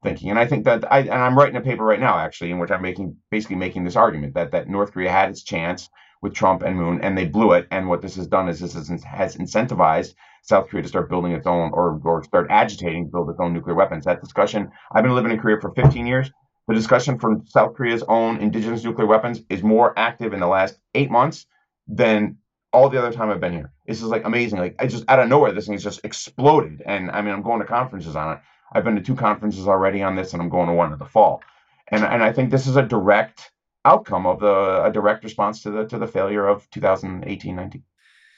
[0.07, 2.59] thinking, and I think that I and I'm writing a paper right now actually in
[2.59, 5.88] which I'm making basically making this argument that that North Korea had its chance
[6.23, 8.75] with Trump and Moon and they blew it, and what this has done is this
[8.75, 13.11] has, has incentivized South Korea to start building its own or or start agitating to
[13.11, 14.05] build its own nuclear weapons.
[14.05, 16.31] That discussion I've been living in Korea for 15 years.
[16.69, 20.79] The discussion from South Korea's own indigenous nuclear weapons is more active in the last
[20.95, 21.47] eight months
[21.87, 22.38] than
[22.73, 23.73] all the other time I've been here.
[23.87, 24.59] This is like amazing.
[24.59, 26.83] Like I just out of nowhere, this thing has just exploded.
[26.85, 28.40] And I mean, I'm going to conferences on it.
[28.72, 31.05] I've been to two conferences already on this, and I'm going to one in the
[31.05, 31.42] fall.
[31.88, 33.52] And and I think this is a direct
[33.85, 37.83] outcome of the a direct response to the to the failure of 2018-19.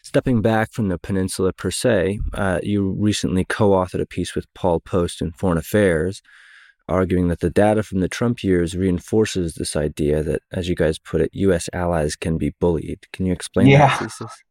[0.02, 4.80] Stepping back from the peninsula per se, uh, you recently co-authored a piece with Paul
[4.80, 6.22] Post in Foreign Affairs
[6.88, 10.98] arguing that the data from the Trump years reinforces this idea that, as you guys
[10.98, 11.68] put it, U.S.
[11.72, 13.06] allies can be bullied.
[13.12, 13.86] Can you explain yeah.
[13.88, 14.44] that thesis?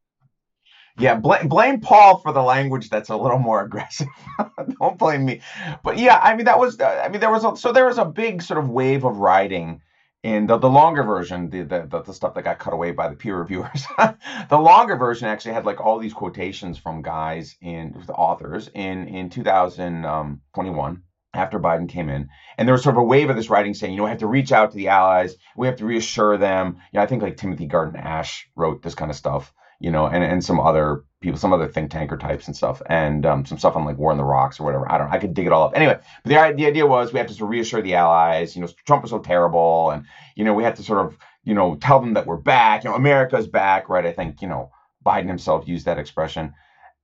[1.00, 4.08] Yeah, blame blame Paul for the language that's a little more aggressive.
[4.80, 5.42] Don't blame me.
[5.84, 8.00] But yeah, I mean that was uh, I mean there was a, so there was
[8.00, 9.82] a big sort of wave of writing
[10.24, 13.16] in the, the longer version, the, the the stuff that got cut away by the
[13.16, 13.86] peer reviewers.
[14.50, 19.08] the longer version actually had like all these quotations from guys in the authors in
[19.08, 21.04] in 2021
[21.36, 22.28] after Biden came in.
[22.58, 24.20] And there was sort of a wave of this writing saying, you know, we have
[24.20, 25.36] to reach out to the allies.
[25.56, 26.78] We have to reassure them.
[26.92, 30.08] You know, I think like Timothy Garton Ash wrote this kind of stuff you know,
[30.08, 33.58] and, and some other people, some other think tanker types and stuff, and um, some
[33.58, 34.92] stuff on like War on the Rocks or whatever.
[34.92, 35.16] I don't know.
[35.16, 35.76] I could dig it all up.
[35.76, 38.62] Anyway, but the, the idea was we have to sort of reassure the allies, you
[38.62, 41.76] know, Trump was so terrible, and, you know, we had to sort of, you know,
[41.76, 44.06] tell them that we're back, you know, America's back, right?
[44.06, 44.72] I think, you know,
[45.06, 46.54] Biden himself used that expression.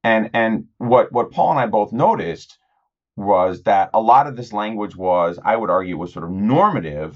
[0.03, 2.57] And and what what Paul and I both noticed
[3.15, 7.15] was that a lot of this language was, I would argue, was sort of normative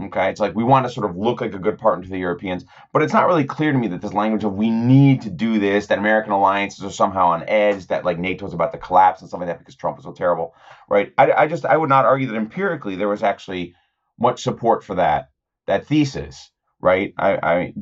[0.00, 2.18] Okay, it's like we want to sort of look like a good partner to the
[2.18, 5.30] Europeans, but it's not really clear to me that this language of we need to
[5.30, 8.78] do this, that American alliances are somehow on edge, that like NATO is about to
[8.78, 10.54] collapse and something like that because Trump is so terrible,
[10.88, 11.12] right?
[11.18, 13.74] I, I just I would not argue that empirically there was actually
[14.20, 15.30] much support for that
[15.66, 17.12] that thesis, right?
[17.18, 17.74] I, I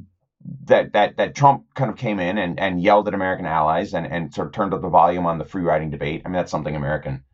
[0.64, 4.07] that that that Trump kind of came in and, and yelled at American allies and,
[4.07, 6.23] and sort of turned up the volume on the free riding debate.
[6.25, 7.25] I mean, that's something American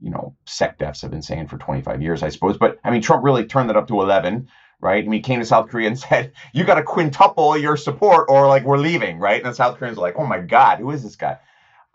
[0.00, 2.58] you know, SecDefs have been saying for 25 years, I suppose.
[2.58, 4.48] But I mean, Trump really turned that up to 11,
[4.80, 5.04] right?
[5.04, 8.26] I mean, he came to South Korea and said, you got to quintuple your support
[8.28, 9.42] or like we're leaving, right?
[9.42, 11.38] And the South Koreans are like, oh my God, who is this guy?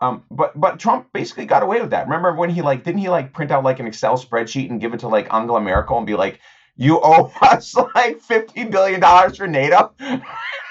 [0.00, 2.04] Um, but but Trump basically got away with that.
[2.04, 4.92] Remember when he like didn't he like print out like an Excel spreadsheet and give
[4.92, 6.40] it to like Angela Merkel and be like,
[6.76, 9.94] you owe us like fifty billion dollars for NATO?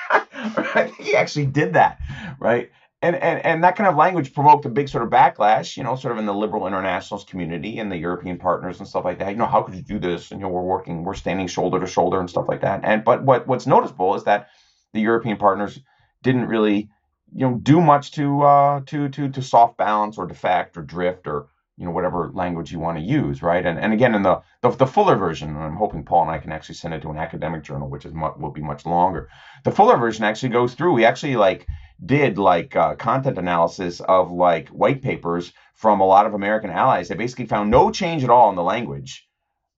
[0.10, 2.00] I think he actually did that,
[2.40, 2.70] right?
[3.06, 5.96] And, and and that kind of language provoked a big sort of backlash, you know,
[5.96, 9.30] sort of in the liberal internationalist community and the European partners and stuff like that.
[9.30, 10.32] You know, how could you do this?
[10.32, 12.82] And you know, we're working, we're standing shoulder to shoulder and stuff like that.
[12.84, 14.48] And but what what's noticeable is that
[14.94, 15.80] the European partners
[16.24, 16.90] didn't really,
[17.32, 21.28] you know, do much to uh, to to to soft balance or defect or drift
[21.28, 23.66] or you know whatever language you want to use, right?
[23.66, 26.52] And and again, in the the, the fuller version, I'm hoping Paul and I can
[26.52, 29.30] actually send it to an academic journal, which is will be much longer.
[29.64, 30.94] The fuller version actually goes through.
[30.94, 31.68] We actually like
[32.04, 37.08] did like uh, content analysis of like white papers from a lot of American allies.
[37.08, 39.28] They basically found no change at all in the language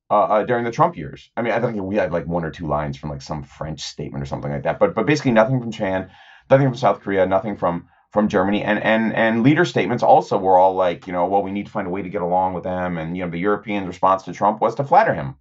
[0.10, 1.30] uh, uh, during the Trump years.
[1.36, 3.82] I mean, I think we had like one or two lines from like some French
[3.82, 6.10] statement or something like that, but but basically nothing from Japan,
[6.50, 10.58] nothing from South Korea, nothing from from Germany and and and leader statements also were
[10.58, 12.64] all like you know well we need to find a way to get along with
[12.64, 15.36] them and you know the European response to Trump was to flatter him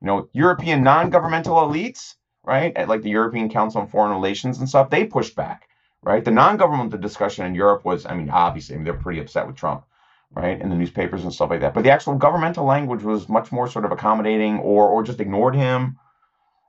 [0.00, 4.68] you know European non-governmental elites right at like the European Council on Foreign Relations and
[4.68, 5.68] stuff they pushed back
[6.02, 9.46] right the non-governmental discussion in Europe was I mean obviously I mean, they're pretty upset
[9.46, 9.84] with Trump
[10.30, 13.52] right in the newspapers and stuff like that but the actual governmental language was much
[13.52, 15.98] more sort of accommodating or or just ignored him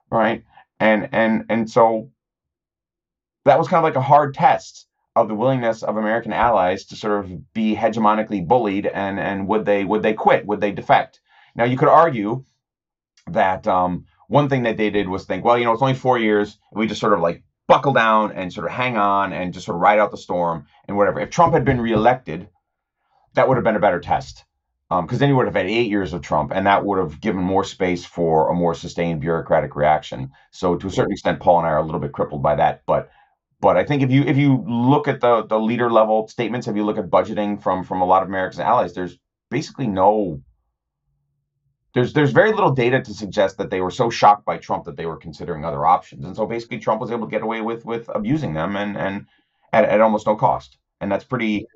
[0.10, 0.44] right
[0.80, 2.10] and and and so
[3.46, 6.96] that was kind of like a hard test of the willingness of American allies to
[6.96, 10.46] sort of be hegemonically bullied, and and would they would they quit?
[10.46, 11.20] Would they defect?
[11.56, 12.46] Now you could argue
[13.28, 16.18] that um, one thing that they did was think, well, you know, it's only four
[16.18, 19.66] years, we just sort of like buckle down and sort of hang on and just
[19.66, 21.20] sort of ride out the storm and whatever.
[21.20, 22.50] If Trump had been reelected,
[23.34, 24.46] that would have been a better test.
[24.90, 27.20] Because um, then you would have had eight years of Trump, and that would have
[27.20, 30.32] given more space for a more sustained bureaucratic reaction.
[30.52, 32.84] So, to a certain extent, Paul and I are a little bit crippled by that.
[32.86, 33.10] But
[33.60, 36.76] but I think if you if you look at the the leader level statements, if
[36.76, 39.18] you look at budgeting from from a lot of America's allies, there's
[39.50, 40.42] basically no
[41.94, 44.98] there's there's very little data to suggest that they were so shocked by Trump that
[44.98, 46.26] they were considering other options.
[46.26, 49.28] And so basically Trump was able to get away with with abusing them and and
[49.72, 50.78] at, at almost no cost.
[51.02, 51.68] And that's pretty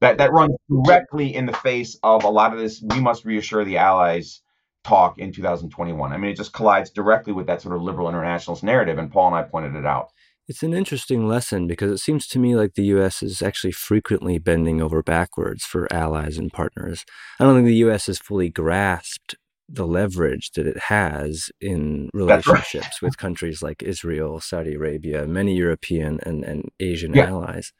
[0.00, 3.64] that that runs directly in the face of a lot of this we must reassure
[3.64, 4.42] the allies
[4.82, 6.12] talk in 2021.
[6.12, 9.28] I mean, it just collides directly with that sort of liberal internationalist narrative, and Paul
[9.28, 10.10] and I pointed it out.
[10.50, 13.22] It's an interesting lesson because it seems to me like the U.S.
[13.22, 17.04] is actually frequently bending over backwards for allies and partners.
[17.38, 18.08] I don't think the U.S.
[18.08, 19.36] has fully grasped
[19.68, 23.00] the leverage that it has in relationships right.
[23.00, 27.26] with countries like Israel, Saudi Arabia, many European and, and Asian yeah.
[27.26, 27.72] allies.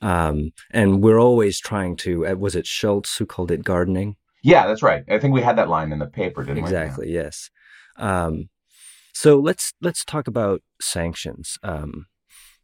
[0.00, 4.16] Um, and we're always trying to, uh, was it Shultz who called it gardening?
[4.42, 5.04] Yeah, that's right.
[5.06, 7.12] I think we had that line in the paper, didn't exactly, we?
[7.12, 7.50] Exactly, yes.
[7.98, 8.48] Um,
[9.16, 11.56] so let's let's talk about sanctions.
[11.62, 12.04] Um,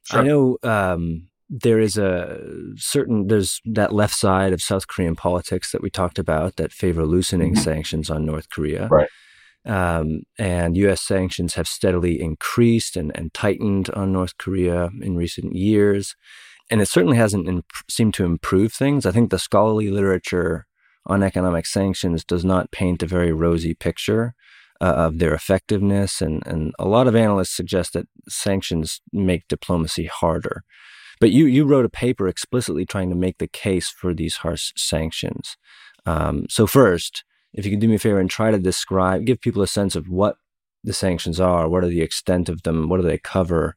[0.04, 0.20] sure.
[0.20, 2.40] I know um, there is a
[2.76, 7.06] certain there's that left side of South Korean politics that we talked about that favor
[7.06, 7.62] loosening mm-hmm.
[7.62, 8.86] sanctions on North Korea.
[8.88, 9.08] Right.
[9.64, 11.00] Um, and U.S.
[11.00, 16.16] sanctions have steadily increased and, and tightened on North Korea in recent years,
[16.70, 19.06] and it certainly hasn't imp- seemed to improve things.
[19.06, 20.66] I think the scholarly literature
[21.06, 24.34] on economic sanctions does not paint a very rosy picture
[24.82, 26.20] uh, of their effectiveness.
[26.20, 30.64] And, and a lot of analysts suggest that sanctions make diplomacy harder.
[31.20, 34.72] But you you wrote a paper explicitly trying to make the case for these harsh
[34.76, 35.56] sanctions.
[36.04, 37.22] Um, so first,
[37.54, 39.94] if you can do me a favor and try to describe, give people a sense
[39.94, 40.34] of what
[40.82, 43.76] the sanctions are, what are the extent of them, what do they cover,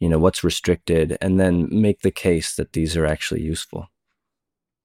[0.00, 3.88] you know, what's restricted, and then make the case that these are actually useful.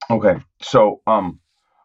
[0.10, 1.40] Okay, so um,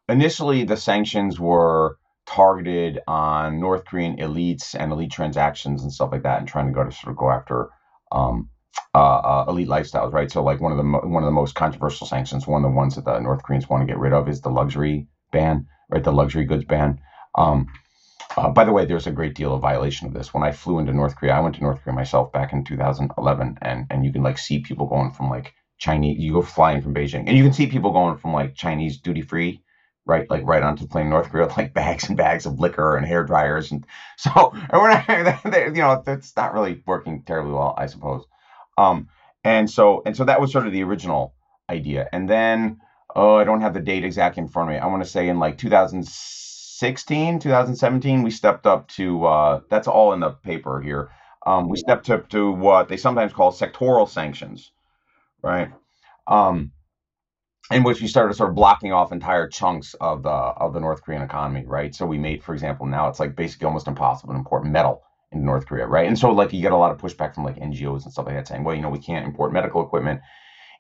[0.09, 6.23] initially the sanctions were targeted on North Korean elites and elite transactions and stuff like
[6.23, 7.69] that, and trying to go to sort of go after
[8.13, 8.49] um,
[8.95, 10.31] uh, uh, elite lifestyles, right?
[10.31, 12.77] So like one of the mo- one of the most controversial sanctions, one of the
[12.77, 16.03] ones that the North Koreans want to get rid of, is the luxury ban, right?
[16.03, 16.99] The luxury goods ban.
[17.37, 17.67] Um,
[18.37, 20.35] uh, by the way, there's a great deal of violation of this.
[20.35, 23.59] When I flew into North Korea, I went to North Korea myself back in 2011,
[23.63, 26.95] and and you can like see people going from like Chinese, you go flying from
[26.95, 29.61] Beijing, and you can see people going from like Chinese duty free
[30.07, 32.97] right, like right onto the plane North Korea, with like bags and bags of liquor
[32.97, 33.87] and hair dryers, and
[34.17, 35.45] so and we're not,
[35.77, 38.25] you know, that's not really working terribly well, I suppose.
[38.79, 39.09] Um,
[39.45, 41.35] and so and so that was sort of the original
[41.69, 42.81] idea, and then
[43.15, 44.81] oh, I don't have the date exactly in front of me.
[44.81, 50.13] I want to say in like 2016, 2017, we stepped up to uh, that's all
[50.13, 51.11] in the paper here.
[51.47, 54.73] Um, we stepped up to what they sometimes call sectoral sanctions,
[55.43, 55.71] right?
[56.27, 56.73] Um,
[57.71, 61.03] in which we started sort of blocking off entire chunks of the of the North
[61.03, 61.95] Korean economy, right?
[61.95, 65.03] So we made, for example, now it's like basically almost impossible to import metal
[65.33, 66.07] into North Korea, right?
[66.07, 68.37] And so like you get a lot of pushback from like NGOs and stuff like
[68.37, 70.21] that saying, well, you know, we can't import medical equipment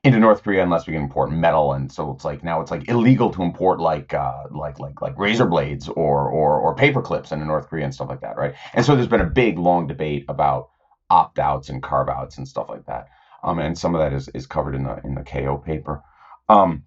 [0.05, 2.89] into North Korea unless we can import metal, and so it's like now it's like
[2.89, 7.33] illegal to import like uh, like like like razor blades or or or paper clips
[7.33, 8.55] into North Korea and stuff like that, right?
[8.75, 10.69] And so there's been a big long debate about
[11.11, 13.09] opt outs and carve outs and stuff like that,
[13.43, 16.03] um, and some of that is is covered in the in the Cato paper.
[16.49, 16.85] Um,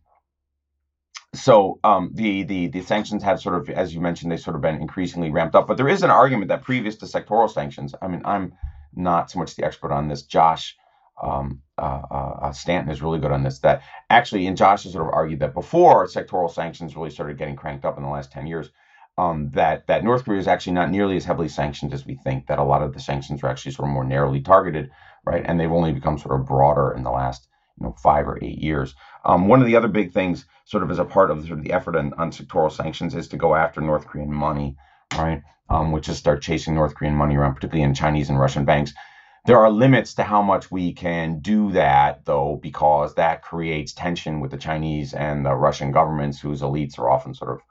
[1.36, 4.62] so um, the, the the sanctions have sort of, as you mentioned, they've sort of
[4.62, 5.68] been increasingly ramped up.
[5.68, 8.54] But there is an argument that previous to sectoral sanctions, I mean, I'm
[8.94, 10.24] not so much the expert on this.
[10.24, 10.76] Josh
[11.22, 13.60] um, uh, uh, uh Stanton is really good on this.
[13.60, 17.56] That actually, and Josh has sort of argued that before sectoral sanctions really started getting
[17.56, 18.72] cranked up in the last ten years,
[19.18, 22.48] um, that that North Korea is actually not nearly as heavily sanctioned as we think.
[22.48, 24.90] That a lot of the sanctions are actually sort of more narrowly targeted,
[25.26, 25.44] right?
[25.46, 27.49] And they've only become sort of broader in the last
[27.80, 28.96] you know five or eight years.
[29.26, 31.64] Um, one of the other big things, sort of as a part of sort of
[31.64, 34.76] the effort on, on sectoral sanctions, is to go after North Korean money,
[35.18, 35.42] right?
[35.70, 38.94] Um, which is start chasing North Korean money around, particularly in Chinese and Russian banks.
[39.46, 44.42] There are limits to how much we can do that, though, because that creates tension
[44.42, 47.62] with the Chinese and the Russian governments, whose elites are often sort of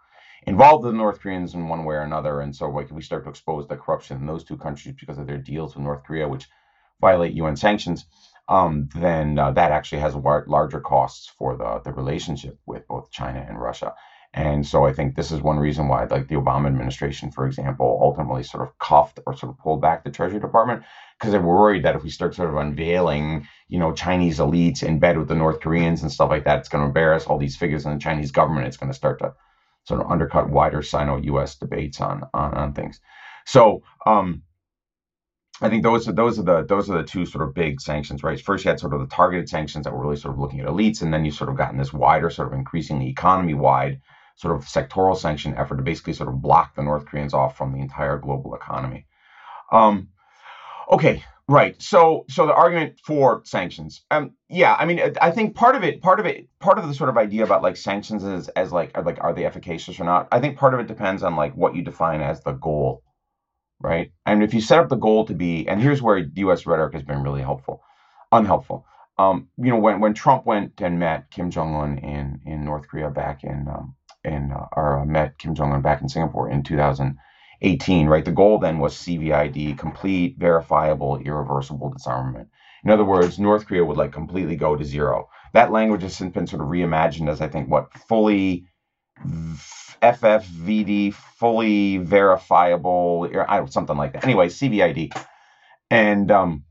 [0.47, 2.41] involved with the North Koreans in one way or another.
[2.41, 5.27] And so, like, we start to expose the corruption in those two countries because of
[5.27, 6.49] their deals with North Korea, which
[7.01, 8.07] violate UN sanctions
[8.49, 13.45] um, then uh, that actually has larger costs for the, the relationship with both China
[13.47, 13.95] and Russia.
[14.35, 17.99] And so I think this is one reason why, like the Obama administration, for example,
[18.03, 20.83] ultimately sort of cuffed or sort of pulled back the Treasury Department
[21.19, 24.83] because they were worried that if we start sort of unveiling, you know, Chinese elites
[24.83, 27.39] in bed with the North Koreans and stuff like that, it's going to embarrass all
[27.39, 28.67] these figures in the Chinese government.
[28.67, 29.35] It's going to start to
[29.85, 31.57] sort of undercut wider Sino-U.S.
[31.57, 33.01] debates on on, on things.
[33.47, 34.43] So um,
[35.61, 38.23] I think those are those are the those are the two sort of big sanctions,
[38.23, 38.41] right?
[38.41, 40.67] First, you had sort of the targeted sanctions that were really sort of looking at
[40.67, 44.01] elites, and then you sort of gotten this wider, sort of increasingly economy-wide
[44.37, 47.73] sort of sectoral sanction effort to basically sort of block the North Koreans off from
[47.73, 49.05] the entire global economy.
[49.73, 50.11] Um,
[50.93, 51.81] okay, right.
[51.83, 56.01] So so the argument for sanctions, um, yeah, I mean, I think part of it,
[56.01, 58.97] part of it, part of the sort of idea about like sanctions is as like
[58.97, 60.29] are, like are they efficacious or not?
[60.31, 63.03] I think part of it depends on like what you define as the goal
[63.81, 64.13] right?
[64.27, 66.67] And if you set up the goal to be, and here's where U.S.
[66.67, 67.83] rhetoric has been really helpful,
[68.33, 68.85] unhelpful.
[69.19, 72.87] Um, you know, when when Trump went and met Kim Jong Un in in North
[72.89, 76.49] Korea back in um, in uh, or uh, met Kim Jong Un back in Singapore
[76.51, 78.25] in 2018, right?
[78.25, 82.49] The goal then was CVID, complete, verifiable, irreversible disarmament.
[82.85, 85.29] In other words, North Korea would like completely go to zero.
[85.53, 88.67] That language has since been sort of reimagined as I think what fully
[90.03, 94.25] FFVD, fully verifiable, or something like that.
[94.25, 95.17] Anyway, CVID.
[95.91, 96.65] And um,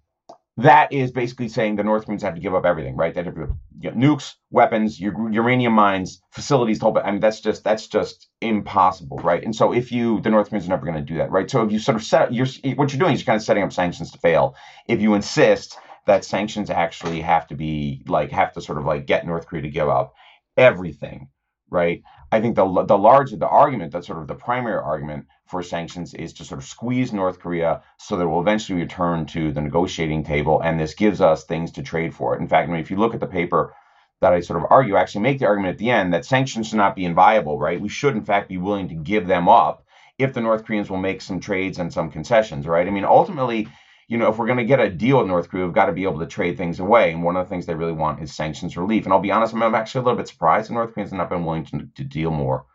[0.58, 3.14] that is basically saying the North Koreans have to give up everything, right?
[3.14, 6.82] That have you know, nukes, weapons, uranium mines, facilities.
[6.82, 9.44] whole, I mean, that's just that's just impossible, right?
[9.44, 11.50] And so if you, the North Koreans are never going to do that, right?
[11.50, 13.64] So if you sort of set, you're what you're doing is you're kind of setting
[13.64, 14.56] up sanctions to fail.
[14.88, 19.06] If you insist that sanctions actually have to be like have to sort of like
[19.06, 20.16] get North Korea to give up
[20.58, 21.30] everything,
[21.70, 22.04] right?
[22.32, 26.14] I think the the larger the argument, that sort of the primary argument for sanctions
[26.14, 29.62] is to sort of squeeze North Korea so that it will eventually return to the
[29.62, 32.42] negotiating table, and this gives us things to trade for it.
[32.42, 33.74] In fact, I mean, if you look at the paper
[34.20, 36.68] that I sort of argue, I actually make the argument at the end that sanctions
[36.68, 37.80] should not be inviolable, right?
[37.80, 39.86] We should in fact be willing to give them up
[40.18, 42.88] if the North Koreans will make some trades and some concessions, right?
[42.88, 43.68] I mean, ultimately,
[44.08, 45.92] you know, if we're going to get a deal with North Korea, we've got to
[45.92, 47.12] be able to trade things away.
[47.12, 49.04] And one of the things they really want is sanctions relief.
[49.04, 51.30] And I'll be honest, I'm actually a little bit surprised that North Koreans have not
[51.30, 52.66] been willing to, to deal more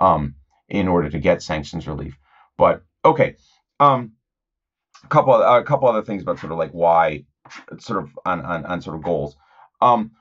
[0.00, 0.36] um,
[0.68, 2.16] in order to get sanctions relief.
[2.56, 3.36] But okay,
[3.80, 4.12] um,
[5.02, 7.24] a couple of, a couple other things about sort of like why,
[7.78, 9.36] sort of on on, on sort of goals.
[9.80, 10.12] Um,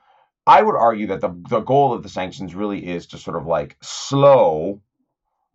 [0.48, 3.46] I would argue that the the goal of the sanctions really is to sort of
[3.46, 4.82] like slow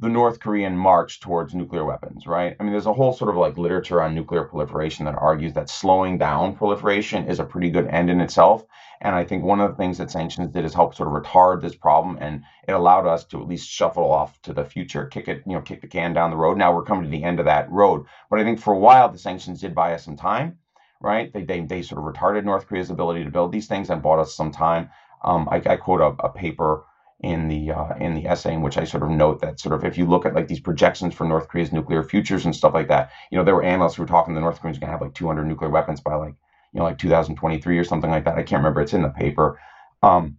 [0.01, 2.57] the North Korean march towards nuclear weapons, right?
[2.59, 5.69] I mean, there's a whole sort of like literature on nuclear proliferation that argues that
[5.69, 8.65] slowing down proliferation is a pretty good end in itself.
[9.03, 11.61] And I think one of the things that sanctions did is help sort of retard
[11.61, 15.29] this problem, and it allowed us to at least shuffle off to the future, kick
[15.29, 16.57] it, you know, kick the can down the road.
[16.57, 18.07] Now we're coming to the end of that road.
[18.31, 20.59] But I think for a while the sanctions did buy us some time,
[21.03, 21.31] right?
[21.31, 24.19] They they, they sort of retarded North Korea's ability to build these things and bought
[24.19, 24.89] us some time.
[25.23, 26.85] Um, I, I quote a, a paper
[27.23, 29.85] in the uh, in the essay in which I sort of note that sort of
[29.85, 32.89] if you look at like these projections for North Korea's nuclear futures and stuff like
[32.89, 34.93] that, you know, there were analysts who were talking the North Koreans are going to
[34.93, 36.35] have like 200 nuclear weapons by like
[36.73, 38.39] you know like 2023 or something like that.
[38.39, 38.81] I can't remember.
[38.81, 39.61] It's in the paper.
[40.03, 40.39] Um,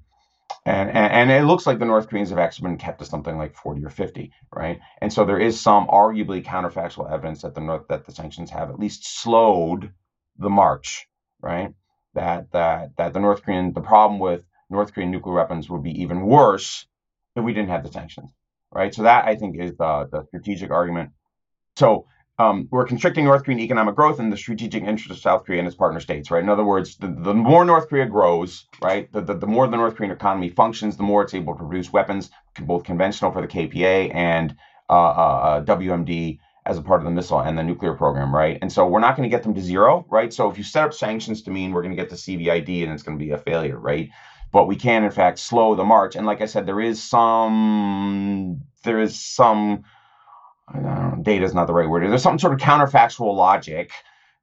[0.65, 3.37] and, and, and it looks like the North Koreans have actually been kept to something
[3.37, 4.79] like 40 or 50, right?
[5.01, 8.69] And so there is some arguably counterfactual evidence that the North that the sanctions have
[8.69, 9.91] at least slowed
[10.37, 11.07] the march,
[11.41, 11.73] right?
[12.15, 14.41] That that that the North Korean the problem with
[14.71, 16.85] North Korean nuclear weapons would be even worse
[17.35, 18.31] if we didn't have the sanctions,
[18.71, 18.93] right?
[18.93, 21.11] So that I think is the, the strategic argument.
[21.75, 22.07] So
[22.39, 25.67] um, we're constricting North Korean economic growth in the strategic interest of South Korea and
[25.67, 26.41] its partner states, right?
[26.41, 29.77] In other words, the, the more North Korea grows, right, the, the, the, more the
[29.77, 33.47] North Korean economy functions, the more it's able to produce weapons, both conventional for the
[33.47, 34.55] KPA and
[34.89, 38.57] uh, uh, uh WMD as a part of the missile and the nuclear program, right?
[38.61, 40.31] And so we're not going to get them to zero, right?
[40.31, 42.91] So if you set up sanctions to mean we're going to get to CVID and
[42.91, 44.09] it's going to be a failure, right?
[44.51, 46.15] But we can in fact slow the march.
[46.15, 49.83] And like I said, there is some there is some
[51.23, 52.09] data is not the right word.
[52.09, 53.91] There's some sort of counterfactual logic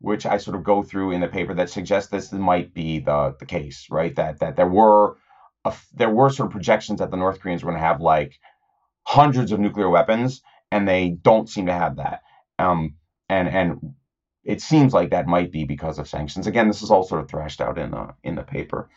[0.01, 3.35] which I sort of go through in the paper that suggests this might be the
[3.39, 4.15] the case, right?
[4.17, 5.17] That that there were
[5.65, 8.39] a, there were sort of projections that the North Koreans were going to have like
[9.05, 12.23] hundreds of nuclear weapons, and they don't seem to have that.
[12.59, 12.95] Um,
[13.29, 13.95] and and
[14.45, 16.47] it seems like that might be because of sanctions.
[16.47, 18.89] Again, this is all sort of thrashed out in the in the paper.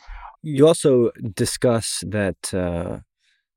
[0.44, 3.00] You also discuss that uh,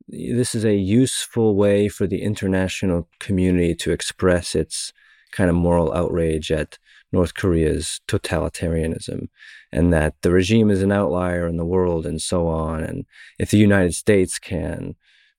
[0.09, 4.93] this is a useful way for the international community to express its
[5.33, 6.79] kind of moral outrage at
[7.13, 9.29] North Korea's totalitarianism
[9.73, 12.83] and that the regime is an outlier in the world and so on.
[12.83, 13.07] And
[13.39, 14.97] if the United States can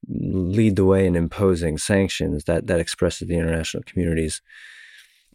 [0.08, 4.42] lead the way in imposing sanctions, that, that expresses the international community's.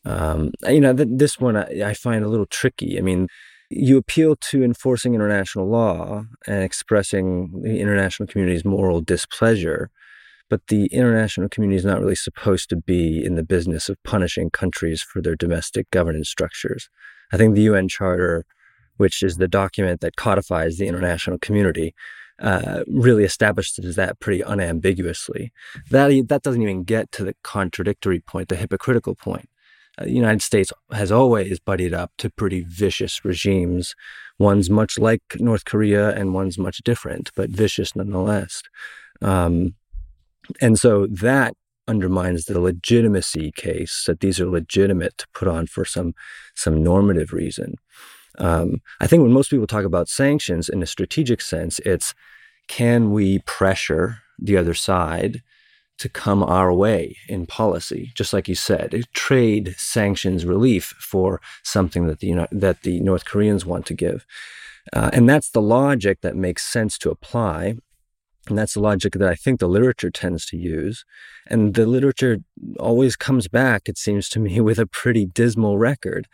[0.04, 2.98] Um, you know, th- this one I, I find a little tricky.
[2.98, 3.28] I mean,
[3.70, 9.90] you appeal to enforcing international law and expressing the international community's moral displeasure,
[10.48, 14.50] but the international community is not really supposed to be in the business of punishing
[14.50, 16.90] countries for their domestic governance structures.
[17.32, 18.44] I think the UN Charter,
[18.96, 21.94] which is the document that codifies the international community,
[22.40, 25.52] uh, really establishes that pretty unambiguously.
[25.90, 29.48] That that doesn't even get to the contradictory point, the hypocritical point
[30.00, 33.94] the United States has always buddied up to pretty vicious regimes,
[34.38, 38.62] one's much like North Korea and one's much different, but vicious nonetheless.
[39.22, 39.74] Um,
[40.60, 41.54] and so that
[41.86, 46.14] undermines the legitimacy case that these are legitimate to put on for some
[46.54, 47.74] some normative reason.
[48.38, 52.14] Um, I think when most people talk about sanctions in a strategic sense, it's
[52.68, 55.42] can we pressure the other side
[56.00, 62.06] to come our way in policy, just like you said, trade sanctions relief for something
[62.06, 64.24] that the you know, that the North Koreans want to give,
[64.94, 67.76] uh, and that's the logic that makes sense to apply,
[68.48, 71.04] and that's the logic that I think the literature tends to use,
[71.46, 72.38] and the literature
[72.78, 76.28] always comes back, it seems to me, with a pretty dismal record.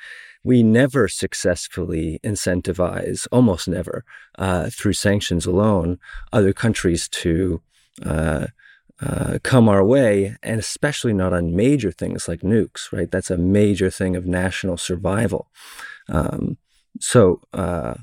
[0.45, 4.05] We never successfully incentivize, almost never,
[4.39, 5.99] uh, through sanctions alone,
[6.33, 7.61] other countries to
[8.05, 8.47] uh,
[9.01, 13.11] uh, come our way, and especially not on major things like nukes, right?
[13.11, 15.49] That's a major thing of national survival.
[16.09, 16.57] Um,
[17.01, 17.95] so uh,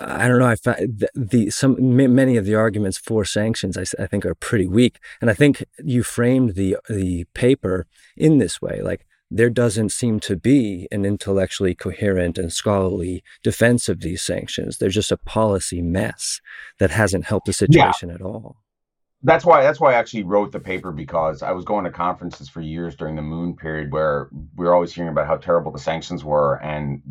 [0.00, 0.46] I don't know.
[0.46, 4.66] I the, the, some many of the arguments for sanctions I, I, think are pretty
[4.66, 9.04] weak, and I think you framed the the paper in this way, like.
[9.30, 14.78] There doesn't seem to be an intellectually coherent and scholarly defense of these sanctions.
[14.78, 16.40] They're just a policy mess
[16.78, 18.14] that hasn't helped the situation yeah.
[18.14, 18.56] at all
[19.22, 22.48] that's why that's why I actually wrote the paper because I was going to conferences
[22.48, 25.78] for years during the Moon period where we were always hearing about how terrible the
[25.78, 27.02] sanctions were and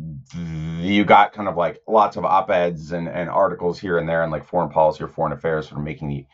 [0.80, 4.32] you got kind of like lots of op-eds and, and articles here and there and
[4.32, 6.26] like foreign policy or foreign affairs sort of making the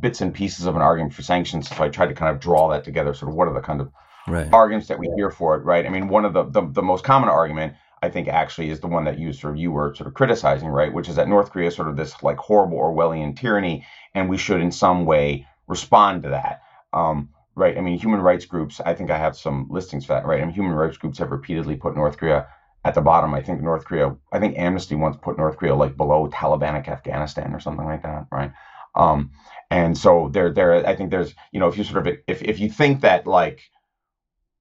[0.00, 2.68] bits and pieces of an argument for sanctions so I tried to kind of draw
[2.70, 3.90] that together sort of what are the kind of
[4.26, 4.52] right.
[4.52, 5.86] arguments that we hear for it, right?
[5.86, 8.88] I mean, one of the, the the most common argument I think actually is the
[8.88, 10.92] one that you sort of you were sort of criticizing, right?
[10.92, 14.36] Which is that North Korea is sort of this like horrible Orwellian tyranny, and we
[14.36, 16.62] should in some way respond to that.
[16.92, 17.76] Um, right?
[17.78, 18.80] I mean, human rights groups.
[18.84, 20.40] I think I have some listings for that, right?
[20.40, 22.48] I mean, human rights groups have repeatedly put North Korea
[22.84, 23.34] at the bottom.
[23.34, 24.16] I think North Korea.
[24.32, 28.26] I think Amnesty once put North Korea like below Talibanic Afghanistan or something like that,
[28.32, 28.52] right?
[28.94, 29.30] Um,
[29.70, 30.86] and so there, there.
[30.86, 33.70] I think there's, you know, if you sort of if if you think that like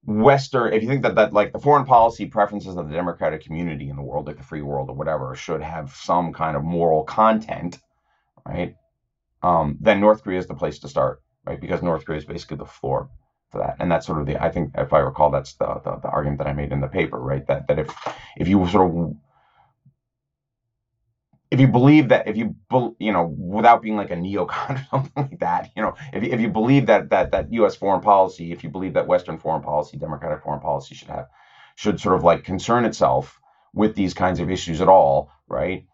[0.05, 3.89] Western, if you think that that like the foreign policy preferences of the democratic community
[3.89, 7.03] in the world, like the free world or whatever, should have some kind of moral
[7.03, 7.77] content,
[8.45, 8.75] right?
[9.43, 11.61] Um, then North Korea is the place to start, right?
[11.61, 13.09] Because North Korea is basically the floor
[13.51, 15.97] for that, and that's sort of the I think if I recall, that's the the,
[15.97, 17.45] the argument that I made in the paper, right?
[17.47, 17.95] That that if
[18.37, 19.15] if you sort of
[21.51, 22.55] if you believe that if you
[22.97, 26.39] you know without being like a neocon or something like that you know if, if
[26.39, 29.97] you believe that that that US foreign policy if you believe that western foreign policy
[29.97, 31.27] democratic foreign policy should have
[31.75, 33.39] should sort of like concern itself
[33.73, 35.85] with these kinds of issues at all right?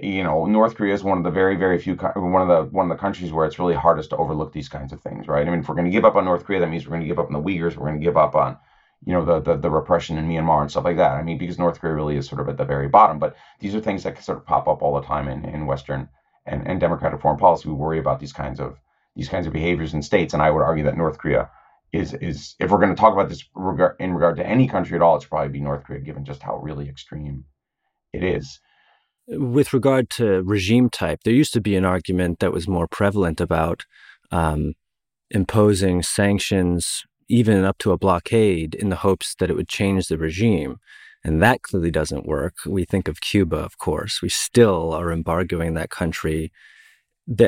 [0.00, 2.90] You know North Korea is one of the very very few one of the one
[2.90, 5.46] of the countries where it's really hardest to overlook these kinds of things right?
[5.46, 7.02] I mean if we're going to give up on North Korea that means we're going
[7.02, 8.58] to give up on the Uyghurs we're going to give up on
[9.06, 11.12] you know the, the the repression in Myanmar and stuff like that.
[11.12, 13.18] I mean, because North Korea really is sort of at the very bottom.
[13.18, 16.08] But these are things that sort of pop up all the time in, in Western
[16.44, 17.68] and, and democratic foreign policy.
[17.68, 18.78] We worry about these kinds of
[19.14, 21.48] these kinds of behaviors in states, and I would argue that North Korea
[21.92, 24.96] is is if we're going to talk about this regard, in regard to any country
[24.96, 27.44] at all, it's probably be North Korea, given just how really extreme
[28.12, 28.58] it is.
[29.28, 33.40] With regard to regime type, there used to be an argument that was more prevalent
[33.40, 33.84] about
[34.32, 34.74] um,
[35.30, 40.18] imposing sanctions even up to a blockade in the hopes that it would change the
[40.18, 40.78] regime.
[41.24, 42.54] And that clearly doesn't work.
[42.66, 44.22] We think of Cuba, of course.
[44.22, 46.52] We still are embargoing that country.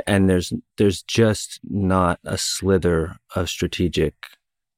[0.06, 4.14] And there's there's just not a slither of strategic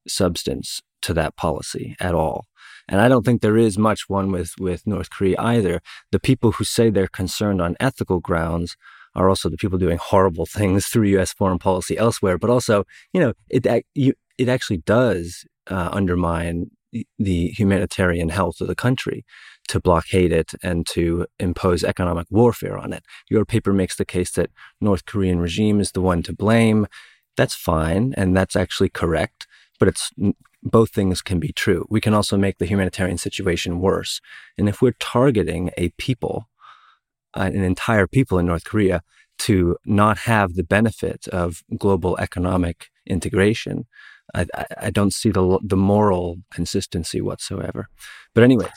[0.07, 2.45] substance to that policy at all.
[2.87, 5.81] And I don't think there is much one with, with North Korea either.
[6.11, 8.75] The people who say they're concerned on ethical grounds
[9.15, 11.33] are also the people doing horrible things through U.S.
[11.33, 12.37] foreign policy elsewhere.
[12.37, 16.71] But also, you know, it you, it actually does uh, undermine
[17.19, 19.23] the humanitarian health of the country
[19.67, 23.03] to blockade it and to impose economic warfare on it.
[23.29, 24.49] Your paper makes the case that
[24.81, 26.87] North Korean regime is the one to blame.
[27.37, 29.47] That's fine, and that's actually correct.
[29.79, 30.11] But it's
[30.63, 31.85] both things can be true.
[31.89, 34.21] We can also make the humanitarian situation worse.
[34.57, 36.49] And if we're targeting a people,
[37.35, 39.01] an entire people in North Korea,
[39.39, 43.87] to not have the benefit of global economic integration,
[44.33, 44.45] I,
[44.77, 47.87] I don't see the the moral consistency whatsoever.
[48.33, 48.69] But anyways,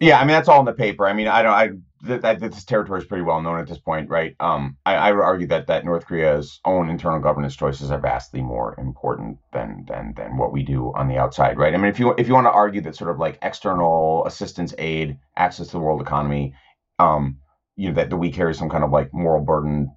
[0.00, 1.06] yeah, I mean that's all in the paper.
[1.06, 1.52] I mean, I don't.
[1.52, 1.70] I
[2.04, 4.34] that, this territory is pretty well known at this point, right?
[4.40, 8.42] Um, I, I would argue that that North Korea's own internal governance choices are vastly
[8.42, 11.72] more important than than than what we do on the outside, right?
[11.72, 14.74] I mean, if you if you want to argue that sort of like external assistance,
[14.78, 16.54] aid, access to the world economy,
[16.98, 17.38] um,
[17.76, 19.90] you know, that, that we carry some kind of like moral burden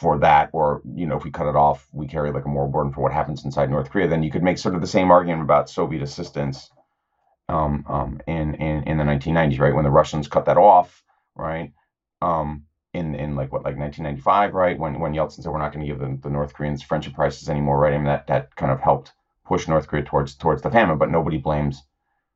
[0.00, 2.70] for that, or you know, if we cut it off, we carry like a moral
[2.70, 4.08] burden for what happens inside North Korea.
[4.08, 6.70] Then you could make sort of the same argument about Soviet assistance
[7.48, 9.74] um, um, in, in in the 1990s, right?
[9.74, 11.02] When the Russians cut that off,
[11.36, 11.72] right?
[12.22, 14.78] Um, in in like what like 1995, right?
[14.78, 17.48] When when Yeltsin said we're not going to give the, the North Koreans friendship prices
[17.48, 17.94] anymore, right?
[17.94, 19.12] I mean that that kind of helped
[19.46, 21.82] push North Korea towards towards the famine, but nobody blames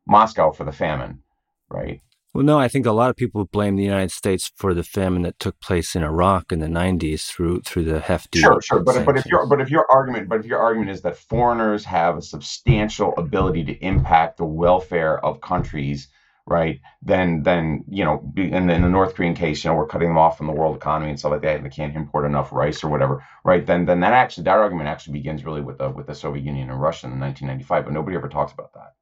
[0.06, 1.22] Moscow for the famine,
[1.70, 2.00] right?
[2.34, 5.22] Well, no, I think a lot of people blame the United States for the famine
[5.22, 8.40] that took place in Iraq in the '90s through through the hefty.
[8.40, 11.02] Sure, sure, but but if your but if your argument but if your argument is
[11.02, 16.08] that foreigners have a substantial ability to impact the welfare of countries,
[16.44, 16.80] right?
[17.02, 20.08] Then then you know, in the, in the North Korean case, you know, we're cutting
[20.08, 22.52] them off from the world economy and stuff like that, and they can't import enough
[22.52, 23.64] rice or whatever, right?
[23.64, 26.68] Then then that actually that argument actually begins really with the with the Soviet Union
[26.68, 28.94] and Russia in 1995, but nobody ever talks about that.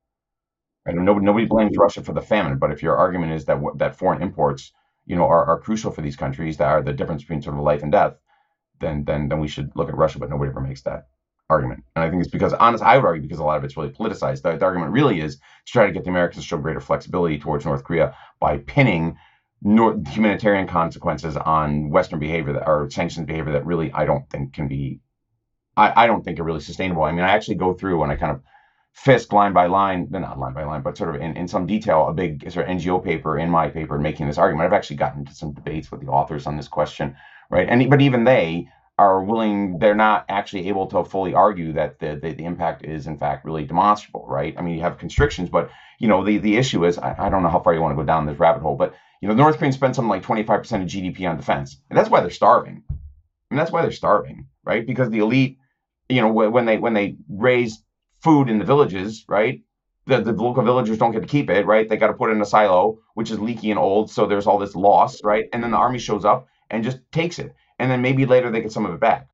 [0.84, 3.96] And nobody, nobody blames Russia for the famine, but if your argument is that that
[3.96, 4.72] foreign imports,
[5.06, 7.62] you know, are, are crucial for these countries, that are the difference between sort of
[7.62, 8.14] life and death,
[8.80, 10.18] then then then we should look at Russia.
[10.18, 11.06] But nobody ever makes that
[11.48, 13.76] argument, and I think it's because, honest, I would argue because a lot of it's
[13.76, 14.42] really politicized.
[14.42, 17.38] The, the argument really is to try to get the Americans to show greater flexibility
[17.38, 19.16] towards North Korea by pinning
[19.60, 24.52] North, humanitarian consequences on Western behavior that or sanctions behavior that really I don't think
[24.52, 25.00] can be,
[25.76, 27.04] I, I don't think are really sustainable.
[27.04, 28.42] I mean, I actually go through and I kind of
[28.92, 32.08] Fisk line by line, not line by line, but sort of in, in some detail,
[32.08, 34.66] a big sort of NGO paper in my paper making this argument.
[34.66, 37.16] I've actually gotten into some debates with the authors on this question,
[37.50, 37.68] right?
[37.68, 38.68] And but even they
[38.98, 43.06] are willing, they're not actually able to fully argue that the, the, the impact is
[43.06, 44.54] in fact really demonstrable, right?
[44.58, 47.42] I mean, you have constrictions, but you know, the, the issue is, I, I don't
[47.42, 49.56] know how far you want to go down this rabbit hole, but you know, North
[49.56, 51.76] Koreans spend something like 25% of GDP on defense.
[51.88, 52.82] And that's why they're starving.
[52.90, 52.94] I
[53.54, 54.86] mean, that's why they're starving, right?
[54.86, 55.58] Because the elite,
[56.08, 57.82] you know, when they when they raise
[58.22, 59.62] food in the villages, right?
[60.06, 61.88] The, the local villagers don't get to keep it, right?
[61.88, 64.10] They got to put it in a silo, which is leaky and old.
[64.10, 65.44] So there's all this loss, right?
[65.52, 67.54] And then the army shows up and just takes it.
[67.78, 69.28] And then maybe later they get some of it back.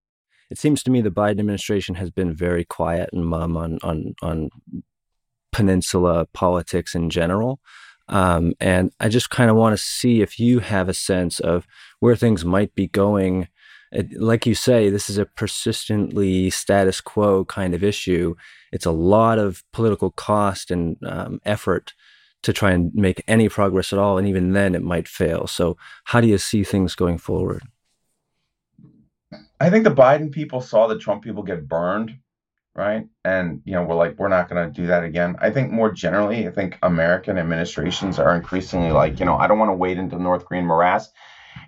[0.51, 4.15] It seems to me the Biden administration has been very quiet and mum on, on,
[4.23, 4.51] on
[5.53, 7.61] peninsula politics in general.
[8.09, 11.67] Um, and I just kind of want to see if you have a sense of
[12.01, 13.49] where things might be going.
[13.93, 18.35] It, like you say, this is a persistently status quo kind of issue.
[18.73, 21.95] It's a lot of political cost and um, effort
[22.43, 24.19] to try and make any progress at all.
[24.19, 25.47] And even then, it might fail.
[25.47, 27.63] So, how do you see things going forward?
[29.61, 32.19] I think the Biden people saw the Trump people get burned
[32.79, 33.09] right?
[33.25, 35.37] And you know, we're like, we're not going to do that again.
[35.41, 39.59] I think more generally, I think American administrations are increasingly like, you know, I don't
[39.59, 41.11] want to wade into North Korean morass.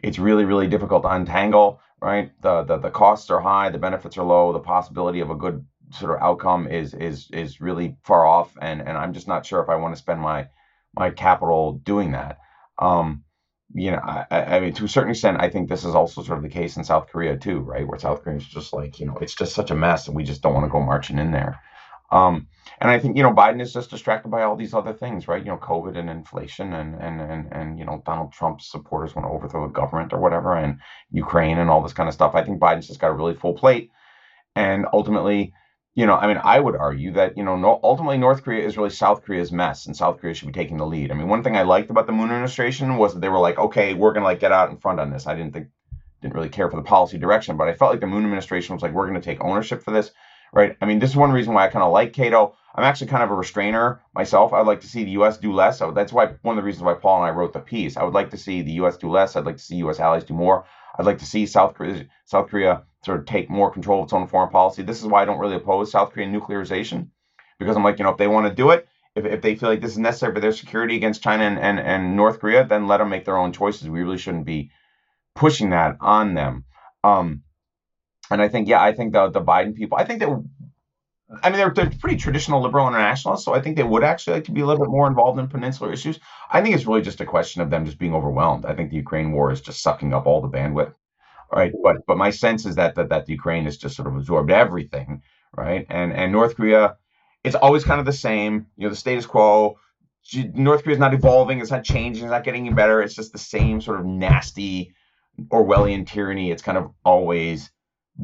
[0.04, 2.30] It's really, really difficult to untangle, right?
[2.42, 5.64] The, the the costs are high, the benefits are low, the possibility of a good
[5.92, 9.62] sort of outcome is is is really far off, and and I'm just not sure
[9.62, 10.48] if I want to spend my
[10.94, 12.38] my capital doing that.
[12.78, 13.24] Um,
[13.74, 16.38] you know, I, I mean, to a certain extent, I think this is also sort
[16.38, 17.86] of the case in South Korea too, right?
[17.86, 20.24] Where South Korea is just like, you know, it's just such a mess, and we
[20.24, 21.60] just don't want to go marching in there.
[22.10, 22.48] Um,
[22.80, 25.44] and I think you know Biden is just distracted by all these other things, right?
[25.44, 29.26] You know, COVID and inflation, and and and and you know Donald Trump's supporters want
[29.26, 30.78] to overthrow the government or whatever, and
[31.10, 32.34] Ukraine and all this kind of stuff.
[32.34, 33.90] I think Biden's just got a really full plate,
[34.56, 35.52] and ultimately,
[35.94, 38.76] you know, I mean, I would argue that, you know, no, ultimately North Korea is
[38.76, 41.10] really South Korea's mess and South Korea should be taking the lead.
[41.10, 43.58] I mean, one thing I liked about the Moon administration was that they were like,
[43.58, 45.26] okay, we're to like get out in front on this.
[45.26, 45.68] I didn't think,
[46.22, 48.82] didn't really care for the policy direction, but I felt like the Moon administration was
[48.82, 50.12] like, we're to take ownership for this,
[50.52, 50.76] right?
[50.80, 52.54] I mean, this is one reason why I kind of like Cato.
[52.74, 54.52] I'm actually kind of a restrainer myself.
[54.52, 55.38] I'd like to see the U.S.
[55.38, 55.78] do less.
[55.78, 57.96] So that's why one of the reasons why Paul and I wrote the piece.
[57.96, 58.96] I would like to see the U.S.
[58.96, 59.34] do less.
[59.34, 59.98] I'd like to see U.S.
[59.98, 60.64] allies do more.
[60.96, 64.12] I'd like to see South Korea, South Korea sort of take more control of its
[64.12, 64.82] own foreign policy.
[64.82, 67.08] This is why I don't really oppose South Korean nuclearization,
[67.58, 69.68] because I'm like, you know, if they want to do it, if, if they feel
[69.68, 72.86] like this is necessary for their security against China and, and, and North Korea, then
[72.86, 73.88] let them make their own choices.
[73.88, 74.70] We really shouldn't be
[75.34, 76.64] pushing that on them.
[77.02, 77.42] Um,
[78.30, 80.28] and I think, yeah, I think the the Biden people, I think that,
[81.42, 84.44] I mean, they're, they're pretty traditional liberal internationalists, so I think they would actually like
[84.44, 86.18] to be a little bit more involved in peninsular issues.
[86.50, 88.66] I think it's really just a question of them just being overwhelmed.
[88.66, 90.94] I think the Ukraine war is just sucking up all the bandwidth
[91.52, 91.72] right?
[91.82, 94.50] But but my sense is that that, that the Ukraine has just sort of absorbed
[94.50, 95.22] everything,
[95.56, 95.86] right?
[95.88, 96.96] And and North Korea,
[97.44, 98.66] it's always kind of the same.
[98.76, 99.78] You know, the status quo.
[100.54, 101.60] North Korea is not evolving.
[101.60, 102.24] It's not changing.
[102.24, 103.00] It's not getting any better.
[103.00, 104.94] It's just the same sort of nasty
[105.48, 106.50] Orwellian tyranny.
[106.50, 107.70] It's kind of always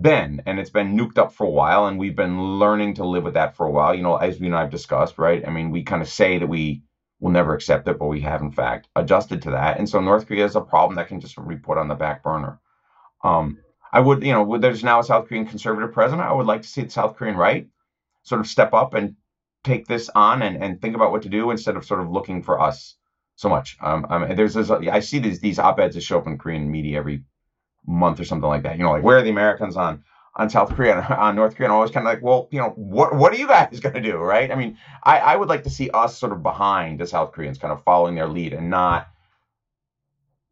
[0.00, 3.24] been, and it's been nuked up for a while, and we've been learning to live
[3.24, 3.94] with that for a while.
[3.94, 5.46] You know, as you and I've discussed, right?
[5.46, 6.82] I mean, we kind of say that we
[7.20, 9.78] will never accept it, but we have in fact adjusted to that.
[9.78, 12.22] And so North Korea is a problem that can just be put on the back
[12.22, 12.60] burner.
[13.24, 13.58] Um,
[13.92, 16.28] I would, you know, there's now a South Korean conservative president.
[16.28, 17.68] I would like to see the South Korean right
[18.22, 19.16] sort of step up and
[19.64, 22.42] take this on and, and think about what to do instead of sort of looking
[22.42, 22.96] for us
[23.36, 23.76] so much.
[23.80, 26.70] Um, I mean, there's this, I see these these op-eds that show up in Korean
[26.70, 27.24] media every
[27.86, 28.76] month or something like that.
[28.76, 31.66] You know, like where are the Americans on on South Korea on North Korea?
[31.66, 33.94] And I'm always kind of like, well, you know, what what are you guys going
[33.94, 34.50] to do, right?
[34.50, 37.58] I mean, I I would like to see us sort of behind the South Koreans,
[37.58, 39.08] kind of following their lead and not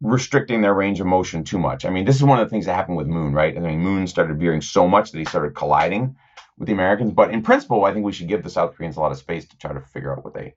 [0.01, 1.85] restricting their range of motion too much.
[1.85, 3.57] I mean, this is one of the things that happened with Moon, right?
[3.57, 6.17] I mean, Moon started veering so much that he started colliding
[6.59, 7.13] with the Americans.
[7.13, 9.47] But in principle, I think we should give the South Koreans a lot of space
[9.49, 10.55] to try to figure out what they,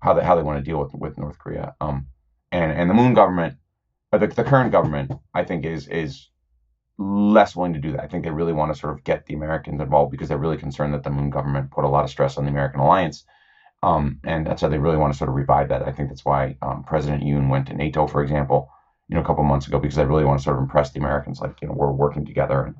[0.00, 1.74] how they, how they want to deal with with North Korea.
[1.80, 2.06] Um,
[2.52, 3.56] and and the Moon government,
[4.18, 6.28] the, the current government, I think is is
[6.98, 8.02] less willing to do that.
[8.02, 10.58] I think they really want to sort of get the Americans involved because they're really
[10.58, 13.24] concerned that the Moon government put a lot of stress on the American alliance
[13.82, 15.82] um, and that's how they really want to sort of revive that.
[15.82, 18.70] I think that's why um, President Yoon went to NATO, for example,
[19.08, 21.00] you know, a couple months ago, because they really want to sort of impress the
[21.00, 22.64] Americans, like, you know, we're working together.
[22.64, 22.76] And,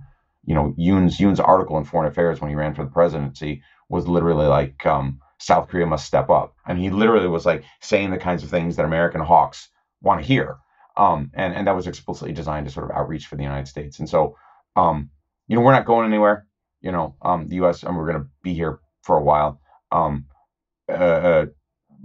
[0.46, 4.08] you know, Yoon's, Yoon's article in Foreign Affairs when he ran for the presidency was
[4.08, 6.54] literally like, um, South Korea must step up.
[6.66, 9.70] And he literally was like saying the kinds of things that American hawks
[10.02, 10.56] want to hear.
[10.97, 13.99] Um, and, and that was explicitly designed to sort of outreach for the United States.
[13.99, 14.36] And so,
[14.76, 15.11] um,
[15.49, 16.47] you know, we're not going anywhere.
[16.80, 17.82] You know, um, the U.S.
[17.82, 19.61] and we're going to be here for a while.
[19.90, 20.26] Um,
[20.88, 21.47] uh,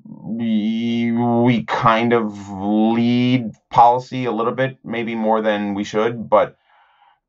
[0.05, 6.29] we, we kind of lead policy a little bit, maybe more than we should.
[6.29, 6.57] But,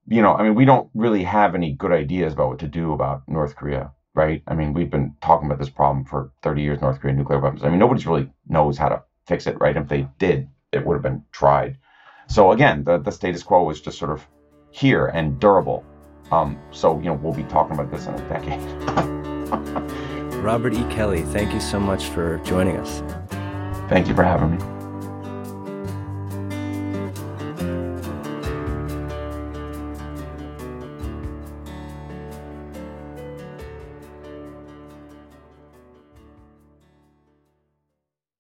[0.07, 2.93] you know, I mean, we don't really have any good ideas about what to do
[2.93, 4.43] about North Korea, right?
[4.47, 7.65] I mean, we've been talking about this problem for 30 years, North Korean nuclear weapons.
[7.65, 9.77] I mean, nobody's really knows how to fix it, right?
[9.77, 11.79] If they did, it would have been tried.
[12.29, 14.27] So again, the, the status quo is just sort of
[14.71, 15.85] here and durable.
[16.31, 18.61] Um, so, you know, we'll be talking about this in a decade.
[20.43, 20.85] Robert E.
[20.85, 23.03] Kelly, thank you so much for joining us.
[23.89, 24.78] Thank you for having me.